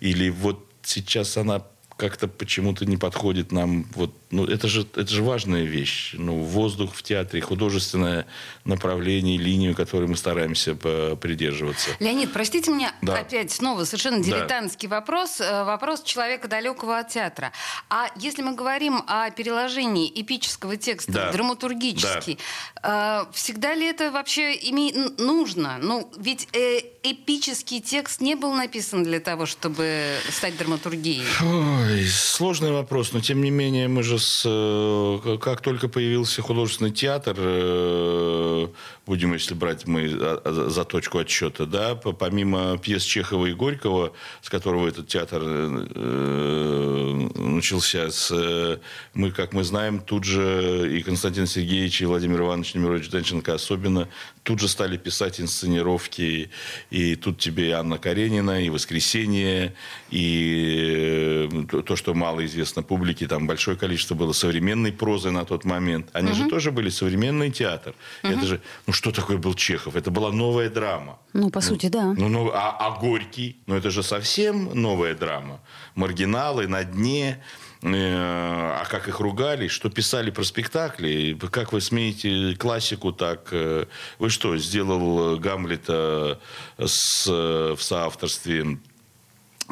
Или 0.00 0.30
вот 0.30 0.66
сейчас 0.82 1.36
она 1.36 1.62
как-то 1.96 2.28
почему-то 2.28 2.86
не 2.86 2.96
подходит 2.96 3.52
нам. 3.52 3.86
Вот, 3.94 4.14
ну, 4.30 4.44
это 4.44 4.68
же, 4.68 4.86
это 4.94 5.08
же 5.08 5.22
важная 5.22 5.64
вещь. 5.64 6.14
Ну, 6.16 6.38
воздух 6.42 6.94
в 6.94 7.02
театре, 7.02 7.42
художественное 7.42 8.26
направление, 8.64 9.36
линию, 9.36 9.74
которой 9.74 10.06
мы 10.06 10.16
стараемся 10.16 10.74
придерживаться. 10.74 11.90
Леонид, 11.98 12.32
простите 12.32 12.70
меня 12.70 12.94
да. 13.02 13.18
опять 13.18 13.50
снова 13.50 13.84
совершенно 13.84 14.22
дилетантский 14.22 14.88
да. 14.88 14.96
вопрос. 14.96 15.40
Э, 15.40 15.64
вопрос 15.64 16.02
человека 16.02 16.46
далекого 16.46 16.98
от 16.98 17.08
театра. 17.08 17.52
А 17.88 18.06
если 18.16 18.42
мы 18.42 18.54
говорим 18.54 19.02
о 19.08 19.30
переложении 19.30 20.10
эпического 20.14 20.76
текста 20.76 21.12
да. 21.12 21.32
драматургически, 21.32 22.38
да. 22.82 23.26
Э, 23.28 23.32
всегда 23.32 23.74
ли 23.74 23.86
это 23.86 24.12
вообще 24.12 24.54
име... 24.54 24.92
нужно? 25.18 25.78
Ну, 25.82 26.10
ведь 26.16 26.48
э, 26.52 26.80
эпический 27.02 27.80
текст 27.80 28.20
не 28.20 28.36
был 28.36 28.52
написан 28.52 29.02
для 29.02 29.18
того, 29.18 29.46
чтобы 29.46 30.16
стать 30.30 30.56
драматургией. 30.56 31.24
Ой, 31.42 32.06
сложный 32.06 32.70
вопрос, 32.70 33.12
но 33.12 33.20
тем 33.20 33.42
не 33.42 33.50
менее 33.50 33.88
мы 33.88 34.04
же 34.04 34.19
с, 34.20 34.44
э, 34.46 35.38
как 35.40 35.60
только 35.62 35.88
появился 35.88 36.42
художественный 36.42 36.92
театр, 36.92 37.34
э, 37.38 38.68
будем, 39.06 39.32
если 39.32 39.54
брать 39.54 39.86
мы 39.86 40.08
за 40.08 40.84
точку 40.84 41.18
отсчета, 41.18 41.66
да, 41.66 41.94
помимо 41.96 42.78
пьес 42.78 43.02
Чехова 43.02 43.46
и 43.46 43.52
Горького, 43.52 44.12
с 44.42 44.48
которого 44.48 44.86
этот 44.86 45.08
театр 45.08 45.42
э, 45.42 47.28
начался, 47.34 48.10
с, 48.10 48.78
мы, 49.14 49.30
как 49.32 49.52
мы 49.52 49.64
знаем, 49.64 50.00
тут 50.00 50.24
же 50.24 50.96
и 50.96 51.02
Константин 51.02 51.46
Сергеевич, 51.46 52.02
и 52.02 52.06
Владимир 52.06 52.42
Иванович 52.42 52.74
Немирович 52.74 53.10
Данченко 53.10 53.54
особенно, 53.54 54.08
тут 54.42 54.60
же 54.60 54.68
стали 54.68 54.96
писать 54.96 55.40
инсценировки, 55.40 56.50
и 56.90 57.16
тут 57.16 57.38
тебе 57.38 57.68
и 57.68 57.72
Анна 57.72 57.98
Каренина, 57.98 58.62
и 58.64 58.70
«Воскресенье», 58.70 59.74
и 60.10 61.48
то, 61.86 61.96
что 61.96 62.14
мало 62.14 62.44
известно 62.46 62.82
публике, 62.82 63.26
там 63.26 63.46
большое 63.46 63.76
количество 63.76 64.09
было 64.14 64.32
современной 64.32 64.92
прозы 64.92 65.30
на 65.30 65.44
тот 65.44 65.64
момент. 65.64 66.08
Они 66.12 66.30
угу. 66.30 66.36
же 66.36 66.48
тоже 66.48 66.70
были 66.70 66.90
современный 66.90 67.50
театр. 67.50 67.94
Угу. 68.22 68.32
Это 68.32 68.46
же, 68.46 68.60
ну 68.86 68.92
что 68.92 69.10
такое 69.10 69.36
был 69.38 69.54
Чехов? 69.54 69.96
Это 69.96 70.10
была 70.10 70.32
новая 70.32 70.70
драма. 70.70 71.18
Ну, 71.32 71.50
по 71.50 71.60
ну, 71.60 71.66
сути, 71.66 71.86
да. 71.86 72.14
Ну, 72.16 72.28
ну, 72.28 72.50
а, 72.52 72.76
а 72.78 72.98
Горький? 72.98 73.56
Ну, 73.66 73.76
это 73.76 73.90
же 73.90 74.02
совсем 74.02 74.70
новая 74.74 75.14
драма. 75.14 75.60
Маргиналы 75.94 76.66
на 76.66 76.84
дне. 76.84 77.42
Э, 77.82 78.76
а 78.80 78.84
как 78.90 79.08
их 79.08 79.20
ругали, 79.20 79.68
что 79.68 79.88
писали 79.88 80.30
про 80.30 80.44
спектакли, 80.44 81.38
как 81.50 81.72
вы 81.72 81.80
смеете 81.80 82.54
классику 82.56 83.12
так... 83.12 83.48
Э, 83.52 83.86
вы 84.18 84.28
что, 84.28 84.56
сделал 84.58 85.38
Гамлета 85.38 86.38
с, 86.78 87.26
в 87.26 87.78
соавторстве 87.80 88.78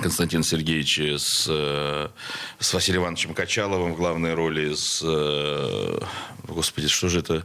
Константина 0.01 0.45
Сергеевича 0.45 1.19
с, 1.19 1.47
э, 1.49 2.09
с 2.59 2.75
Василием 2.75 3.03
Ивановичем 3.03 3.35
Качаловым 3.35 3.95
в 3.95 3.97
главной 3.97 4.35
роли, 4.35 4.75
с... 4.75 5.03
э, 6.49 6.53
Господи, 6.53 6.89
что 6.89 7.09
же 7.09 7.21
это? 7.21 7.45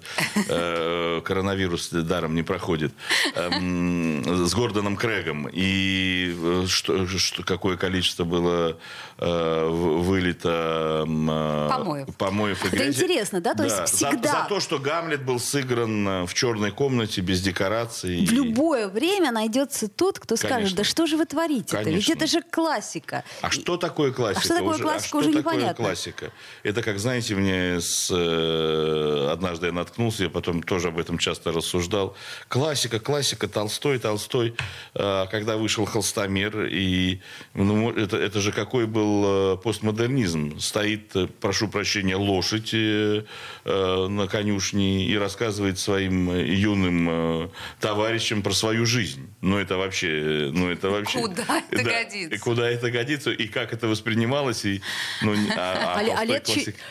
Э, 0.49 1.21
Коронавирус 1.23 1.89
даром 1.89 2.35
не 2.35 2.43
проходит. 2.43 2.93
Эм, 3.35 4.23
С 4.47 4.53
Гордоном 4.53 4.95
Крэгом. 4.97 5.47
И 5.51 6.35
э, 6.37 6.65
что, 6.67 7.07
что, 7.07 7.43
какое 7.43 7.77
количество 7.77 8.23
было 8.23 8.77
э, 9.17 9.67
вылито 9.69 11.03
м, 11.05 11.29
э, 11.29 11.69
Помоев. 11.69 12.15
помоев 12.17 12.63
и 12.63 12.67
Это 12.67 12.77
грязи. 12.77 12.89
интересно, 13.03 13.41
да? 13.41 13.53
То 13.53 13.63
есть 13.63 13.75
За- 13.75 13.85
всегда- 13.85 14.31
За, 14.43 14.45
то, 14.49 14.59
что 14.59 14.79
Гамлет 14.79 15.23
был 15.25 15.39
сыгран 15.39 16.07
э, 16.07 16.25
в 16.25 16.33
черной 16.33 16.71
комнате, 16.71 17.21
без 17.21 17.41
декораций. 17.41 18.25
В 18.25 18.31
любое 18.31 18.87
время 18.87 19.31
найдется 19.31 19.87
тот, 19.87 20.19
кто 20.19 20.35
скажет, 20.35 20.55
Конечно. 20.55 20.77
да 20.77 20.83
что 20.83 21.05
же 21.07 21.17
вы 21.17 21.25
творите-то? 21.25 21.89
Ведь 21.89 22.09
это 22.09 22.27
же 22.27 22.41
классика. 22.41 23.23
А 23.41 23.49
что 23.51 23.77
такое 23.77 24.11
классика? 24.11 24.43
что 24.45 24.55
такое 24.55 24.75
уже, 24.75 24.83
классика, 24.83 25.05
а 25.05 25.07
что 25.07 25.17
уже 25.29 25.37
такое 25.37 25.53
непонятно. 25.55 25.83
классика? 25.85 26.31
Это, 26.63 26.81
как 26.81 26.99
знаете, 26.99 27.35
мне 27.35 27.79
с, 27.81 28.09
э, 28.11 28.92
однажды 29.31 29.67
я 29.67 29.71
наткнулся, 29.71 30.23
я 30.23 30.29
потом 30.29 30.63
тоже 30.63 30.89
об 30.89 30.99
этом 30.99 31.17
часто 31.17 31.51
рассуждал. 31.51 32.15
Классика, 32.47 32.99
классика, 32.99 33.47
Толстой, 33.47 33.99
Толстой. 33.99 34.55
А 34.95 35.27
когда 35.27 35.57
вышел 35.57 35.85
Холстомер, 35.85 36.65
и 36.65 37.19
ну, 37.53 37.91
это, 37.91 38.17
это 38.17 38.41
же 38.41 38.51
какой 38.51 38.85
был 38.85 39.53
э, 39.53 39.57
постмодернизм. 39.57 40.59
Стоит, 40.59 41.15
э, 41.15 41.27
прошу 41.39 41.67
прощения, 41.67 42.15
лошадь 42.15 42.73
э, 42.73 43.23
э, 43.65 44.07
на 44.07 44.27
конюшне 44.27 45.05
и 45.05 45.17
рассказывает 45.17 45.79
своим 45.79 46.29
э, 46.31 46.45
юным 46.45 47.07
э, 47.09 47.49
товарищам 47.79 48.41
про 48.41 48.51
свою 48.51 48.85
жизнь. 48.85 49.33
Ну, 49.41 49.57
это 49.57 49.77
вообще... 49.77 50.07
э, 50.47 50.51
Ну, 50.51 50.69
это 50.69 50.89
вообще 50.89 51.19
Куда 51.19 51.63
это 51.71 51.83
Да. 51.83 51.91
годится? 51.91 52.35
И 52.35 52.37
куда 52.37 52.69
это 52.69 52.91
годится, 52.91 53.31
и 53.31 53.47
как 53.47 53.73
это 53.73 53.87
воспринималось. 53.87 54.65
И, 54.65 54.81
ну, 55.21 55.33
а, 55.57 55.95
а 55.97 56.03
А, 56.13 56.19
а 56.19 56.25
лет, 56.25 56.49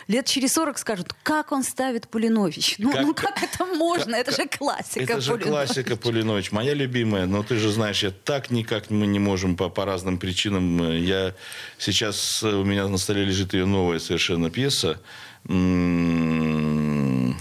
лет 0.08 0.26
через 0.26 0.52
40 0.52 0.78
скажут, 0.78 1.14
как 1.22 1.52
он 1.52 1.62
ставит 1.62 1.91
Пулинович? 2.00 2.76
Ну 2.78 2.90
Как- 2.92 3.02
ну 3.02 3.14
как, 3.14 3.42
это 3.42 3.64
можно? 3.66 4.14
это 4.14 4.30
же 4.32 4.46
классика 4.48 5.00
Это 5.12 5.20
же 5.20 5.32
Пулинович. 5.32 5.50
классика 5.52 5.96
Пулинович, 5.96 6.52
моя 6.52 6.74
любимая. 6.74 7.26
Но 7.26 7.42
ты 7.42 7.56
же 7.56 7.70
знаешь, 7.70 8.02
я 8.02 8.10
так 8.10 8.50
никак 8.50 8.90
мы 8.90 9.06
не 9.06 9.18
можем 9.18 9.56
по, 9.56 9.68
по 9.68 9.84
разным 9.84 10.18
причинам. 10.18 10.96
Я 10.96 11.34
сейчас 11.78 12.42
у 12.42 12.64
меня 12.64 12.88
на 12.88 12.98
столе 12.98 13.24
лежит 13.24 13.52
ее 13.54 13.66
новая 13.66 13.98
совершенно 13.98 14.50
пьеса. 14.50 15.00
М, 15.48 17.36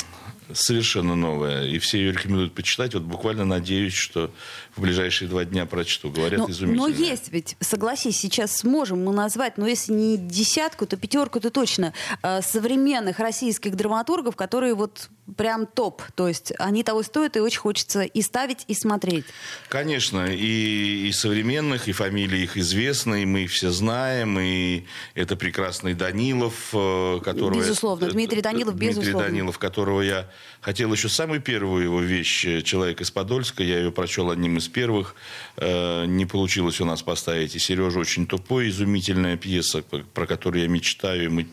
Совершенно 0.54 1.16
новая. 1.16 1.66
И 1.66 1.80
все 1.80 1.98
ее 2.00 2.12
рекомендуют 2.12 2.54
почитать. 2.54 2.94
Вот 2.94 3.04
буквально 3.04 3.46
надеюсь, 3.46 3.94
что 3.94 4.32
в 4.76 4.82
ближайшие 4.82 5.28
два 5.28 5.46
дня 5.46 5.66
прочту. 5.66 6.10
Говорят, 6.10 6.40
Но, 6.40 6.50
изумительно. 6.50 6.88
но 6.88 6.94
есть 6.94 7.32
ведь, 7.32 7.56
согласись, 7.60 8.18
сейчас 8.18 8.58
сможем 8.58 9.04
мы 9.04 9.14
назвать, 9.14 9.58
но 9.58 9.68
если 9.68 9.94
не 9.94 10.18
десятку, 10.18 10.86
то 10.86 10.98
пятерку, 10.98 11.40
то 11.40 11.50
точно 11.50 11.94
э, 12.24 12.42
современных 12.42 13.20
российских 13.20 13.76
драматургов, 13.76 14.36
которые 14.36 14.74
вот 14.76 15.10
прям 15.36 15.66
топ. 15.66 16.02
То 16.16 16.28
есть 16.28 16.54
они 16.58 16.84
того 16.84 17.04
стоят, 17.04 17.38
и 17.38 17.40
очень 17.40 17.60
хочется 17.60 18.02
и 18.02 18.22
ставить, 18.22 18.66
и 18.68 18.74
смотреть. 18.74 19.26
Конечно, 19.70 20.26
и, 20.26 21.08
и 21.08 21.12
современных, 21.12 21.88
и 21.88 21.92
фамилии 21.92 22.42
их 22.42 22.58
известны, 22.58 23.24
и 23.24 23.26
мы 23.26 23.44
их 23.44 23.52
все 23.52 23.70
знаем, 23.72 24.40
и 24.40 24.86
это 25.16 25.36
прекрасный 25.36 25.94
Данилов, 25.94 26.70
э, 26.74 27.20
которого... 27.24 27.60
Безусловно, 27.60 28.10
Дмитрий 28.10 28.42
Данилов, 28.42 28.76
Дмитрий 28.76 29.00
безусловно. 29.00 29.28
Данилов, 29.28 29.60
которого 29.60 30.02
я 30.02 30.30
хотел 30.60 30.92
еще 30.94 31.10
самую 31.10 31.42
первую 31.42 31.84
его 31.84 32.02
вещь 32.02 32.46
э, 32.46 32.62
«Человек 32.62 33.02
из 33.02 33.12
Подольска», 33.12 33.64
я 33.64 33.80
ее 33.80 33.92
прочел 33.92 34.32
одним 34.32 34.58
из 34.58 34.61
первых, 34.68 35.16
Э, 35.58 36.06
не 36.06 36.26
получилось 36.26 36.82
у 36.82 36.86
нас 36.86 37.04
поставить, 37.04 37.56
и 37.56 37.60
Сережа 37.60 38.00
очень 38.00 38.26
тупой, 38.26 38.70
изумительная 38.70 39.38
пьеса, 39.38 39.84
про 39.84 40.26
которую 40.26 40.64
я 40.64 40.68
мечтаю, 40.68 41.26
и 41.26 41.28
мы 41.28 41.48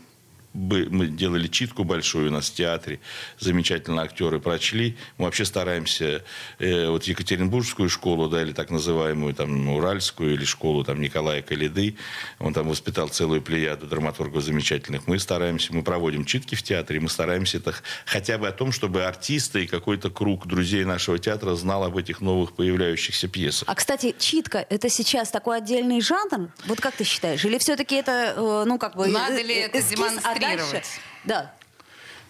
бы- 0.59 0.89
мы 0.91 1.07
делали 1.07 1.47
читку 1.47 1.85
большую 1.85 2.29
у 2.29 2.33
нас 2.33 2.51
в 2.51 2.55
театре, 2.55 3.01
замечательно 3.39 4.03
актеры 4.03 4.41
прочли. 4.41 4.97
Мы 5.17 5.27
вообще 5.27 5.45
стараемся 5.45 6.25
э, 6.59 6.89
вот 6.89 7.05
Екатеринбургскую 7.05 7.89
школу, 7.89 8.29
да, 8.29 8.43
или 8.43 8.53
так 8.53 8.71
называемую 8.71 9.35
там 9.35 9.69
Уральскую, 9.69 10.35
или 10.35 10.45
школу 10.45 10.85
там 10.85 11.01
Николая 11.01 11.43
Калиды, 11.43 11.97
он 12.39 12.53
там 12.53 12.69
воспитал 12.69 13.09
целую 13.09 13.41
плеяду 13.43 13.87
драматургов 13.87 14.43
замечательных. 14.43 15.07
Мы 15.07 15.19
стараемся, 15.19 15.73
мы 15.73 15.83
проводим 15.83 16.25
читки 16.25 16.55
в 16.55 16.63
театре, 16.63 17.01
мы 17.01 17.09
стараемся 17.09 17.59
это 17.59 17.75
хотя 18.05 18.39
бы 18.39 18.49
о 18.49 18.53
том, 18.53 18.73
чтобы 18.73 19.05
артисты 19.05 19.65
и 19.65 19.67
какой-то 19.67 20.11
круг 20.11 20.47
друзей 20.47 20.85
нашего 20.85 21.19
театра 21.19 21.55
знал 21.55 21.85
об 21.85 21.97
этих 21.97 22.21
новых 22.21 22.53
появляющихся 22.53 23.29
пьесах. 23.29 23.69
А, 23.69 23.75
кстати, 23.75 24.15
читка— 24.19 24.67
это 24.71 24.89
сейчас 24.89 25.31
такой 25.31 25.59
отдельный 25.59 26.01
жанр? 26.01 26.51
Вот 26.67 26.81
как 26.81 26.95
ты 26.97 27.05
считаешь? 27.05 27.45
Или 27.45 27.59
все-таки 27.59 27.97
это, 27.97 28.35
э, 28.37 28.65
ну, 28.67 28.79
как 28.79 28.97
бы... 28.97 29.07
Надо 29.07 29.41
ли 29.43 29.55
э, 29.55 29.67
это 29.67 29.83
демонстрировать? 29.83 30.48
Дальше- 30.57 30.83
Да. 31.25 31.55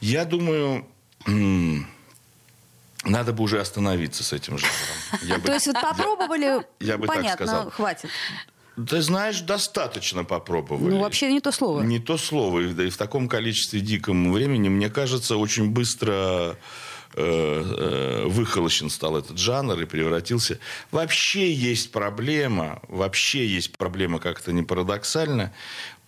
Я 0.00 0.24
думаю, 0.24 0.86
надо 3.04 3.32
бы 3.32 3.42
уже 3.44 3.60
остановиться 3.60 4.22
с 4.24 4.32
этим 4.32 4.58
жанром. 4.58 5.40
Бы- 5.40 5.46
То 5.46 5.54
есть 5.54 5.66
вот 5.66 5.80
попробовали, 5.80 6.66
понятно, 7.06 7.70
хватит. 7.70 8.10
Ты 8.88 9.02
знаешь, 9.02 9.40
достаточно 9.40 10.22
попробовали. 10.24 10.94
Ну, 10.94 11.00
вообще 11.00 11.32
не 11.32 11.40
то 11.40 11.50
слово. 11.50 11.82
Не 11.82 11.98
то 11.98 12.16
слово. 12.16 12.60
И, 12.60 12.72
да 12.72 12.84
и 12.84 12.90
в 12.90 12.96
таком 12.96 13.28
количестве 13.28 13.80
диком 13.80 14.32
времени, 14.32 14.68
мне 14.68 14.88
кажется, 14.88 15.36
очень 15.36 15.70
быстро 15.70 16.56
э, 17.14 17.16
э, 17.16 18.24
выхолощен 18.28 18.88
стал 18.90 19.16
этот 19.16 19.36
жанр 19.38 19.80
и 19.80 19.84
превратился. 19.84 20.60
Вообще 20.92 21.52
есть 21.52 21.90
проблема, 21.90 22.80
вообще 22.86 23.44
есть 23.48 23.76
проблема, 23.76 24.20
как 24.20 24.40
это 24.40 24.52
не 24.52 24.62
парадоксально. 24.62 25.52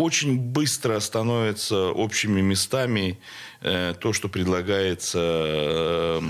Очень 0.01 0.39
быстро 0.39 0.99
становится 1.01 1.89
общими 1.91 2.41
местами 2.41 3.19
э, 3.61 3.95
то, 4.01 4.13
что 4.13 4.29
предлагается, 4.29 5.19
э, 5.21 6.21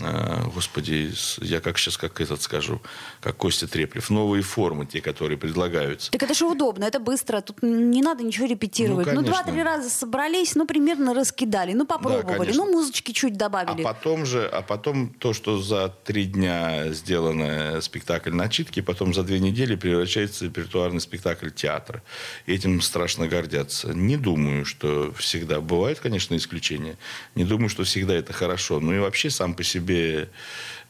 э, 0.00 0.44
господи, 0.54 1.12
я 1.42 1.60
как 1.60 1.78
сейчас 1.78 1.96
как 1.98 2.20
этот 2.20 2.40
скажу, 2.40 2.80
как 3.20 3.36
Костя 3.36 3.68
Треплев, 3.68 4.08
новые 4.10 4.42
формы, 4.42 4.86
те, 4.86 5.00
которые 5.00 5.36
предлагаются. 5.36 6.10
Так 6.10 6.22
это 6.22 6.34
же 6.34 6.46
удобно, 6.46 6.84
это 6.84 7.00
быстро, 7.00 7.40
тут 7.42 7.62
не 7.62 8.00
надо 8.02 8.24
ничего 8.24 8.46
репетировать. 8.46 9.06
Ну, 9.08 9.20
Ну, 9.20 9.22
два-три 9.22 9.62
раза 9.62 9.90
собрались, 9.90 10.54
ну, 10.54 10.66
примерно 10.66 11.12
раскидали, 11.12 11.74
ну, 11.74 11.86
попробовали, 11.86 12.38
конечно. 12.38 12.64
ну, 12.64 12.72
музычки 12.72 13.12
чуть 13.12 13.34
А 13.34 13.36
добавили. 13.36 13.82
потом 13.82 14.24
же, 14.24 14.46
а 14.46 14.62
потом 14.62 15.10
то, 15.10 15.32
что 15.34 15.60
за 15.60 15.92
три 16.04 16.24
дня 16.24 16.92
сделано 16.92 17.80
спектакль 17.82 18.30
начитки, 18.32 18.80
потом 18.80 19.12
за 19.12 19.22
две 19.22 19.38
недели 19.38 19.74
превращается 19.76 20.44
в 20.44 20.48
репертуарный 20.48 21.00
спектакль 21.00 21.50
театра. 21.50 22.02
И 22.46 22.54
этим 22.54 22.80
страшно 22.80 23.17
гордятся. 23.26 23.92
Не 23.94 24.16
думаю, 24.16 24.64
что 24.64 25.12
всегда. 25.16 25.60
Бывают, 25.60 25.98
конечно, 25.98 26.36
исключения. 26.36 26.96
Не 27.34 27.44
думаю, 27.44 27.68
что 27.68 27.84
всегда 27.84 28.14
это 28.14 28.32
хорошо. 28.32 28.78
Ну 28.80 28.92
и 28.94 28.98
вообще 28.98 29.30
сам 29.30 29.54
по 29.54 29.64
себе, 29.64 30.28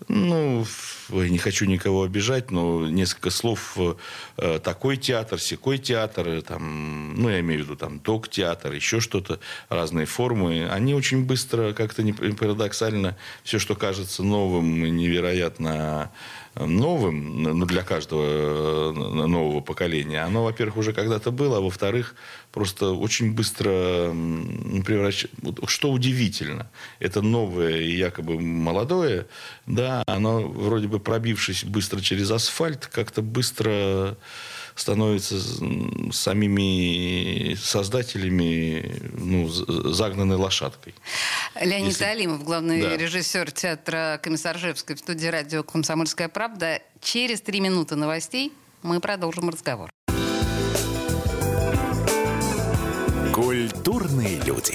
ну, 0.08 0.66
не 1.10 1.38
хочу 1.38 1.64
никого 1.64 2.02
обижать, 2.02 2.50
но 2.50 2.88
несколько 2.88 3.30
слов 3.30 3.76
э, 4.36 4.58
такой 4.62 4.96
театр, 4.96 5.40
секой 5.40 5.78
театр, 5.78 6.28
э, 6.28 6.42
там, 6.42 7.14
ну, 7.14 7.30
я 7.30 7.40
имею 7.40 7.60
в 7.60 7.64
виду 7.64 7.76
там 7.76 8.00
док-театр, 8.00 8.72
еще 8.72 9.00
что-то, 9.00 9.40
разные 9.68 10.06
формы, 10.06 10.68
они 10.68 10.94
очень 10.94 11.24
быстро, 11.24 11.72
как-то 11.72 12.02
не 12.02 12.12
парадоксально, 12.12 13.16
все, 13.42 13.58
что 13.58 13.74
кажется 13.74 14.22
новым 14.22 14.96
невероятно 14.96 16.10
новым, 16.66 17.42
ну, 17.42 17.66
для 17.66 17.83
каждого 17.83 18.25
э, 18.25 18.92
нового 19.27 19.61
поколения, 19.61 20.23
оно, 20.23 20.44
во-первых, 20.44 20.77
уже 20.79 20.92
когда-то 20.92 21.31
было, 21.31 21.59
а 21.59 21.61
во-вторых, 21.61 22.14
просто 22.53 22.92
очень 22.92 23.33
быстро 23.33 24.12
превращается... 24.85 25.37
Что 25.66 25.90
удивительно, 25.90 26.71
это 27.01 27.23
новое 27.23 27.79
и 27.79 27.97
якобы 27.97 28.40
молодое, 28.40 29.27
да, 29.66 30.03
оно 30.07 30.40
вроде 30.40 30.88
бы 30.88 31.01
пробившись 31.01 31.64
быстро 31.64 32.01
через 32.01 32.31
асфальт, 32.31 32.87
как-то 32.87 33.23
быстро 33.23 34.16
становится 34.80 35.34
м, 35.60 36.12
самими 36.12 37.54
создателями 37.54 39.00
ну, 39.18 39.48
загнанной 39.48 40.36
лошадкой. 40.36 40.94
Леонид 41.60 41.88
Если- 41.88 42.04
Алимов, 42.04 42.44
главный 42.44 42.80
Да. 42.82 42.96
режиссер 42.96 43.50
театра 43.50 44.20
Комиссаржевской 44.22 44.96
в 44.96 45.00
студии 45.00 45.26
радио 45.26 45.62
«Комсомольская 45.62 46.28
правда». 46.28 46.80
Через 47.00 47.40
три 47.40 47.60
минуты 47.60 47.96
новостей 47.96 48.52
мы 48.82 49.00
продолжим 49.00 49.48
разговор. 49.50 49.90
Культурные 53.34 54.40
люди. 54.44 54.74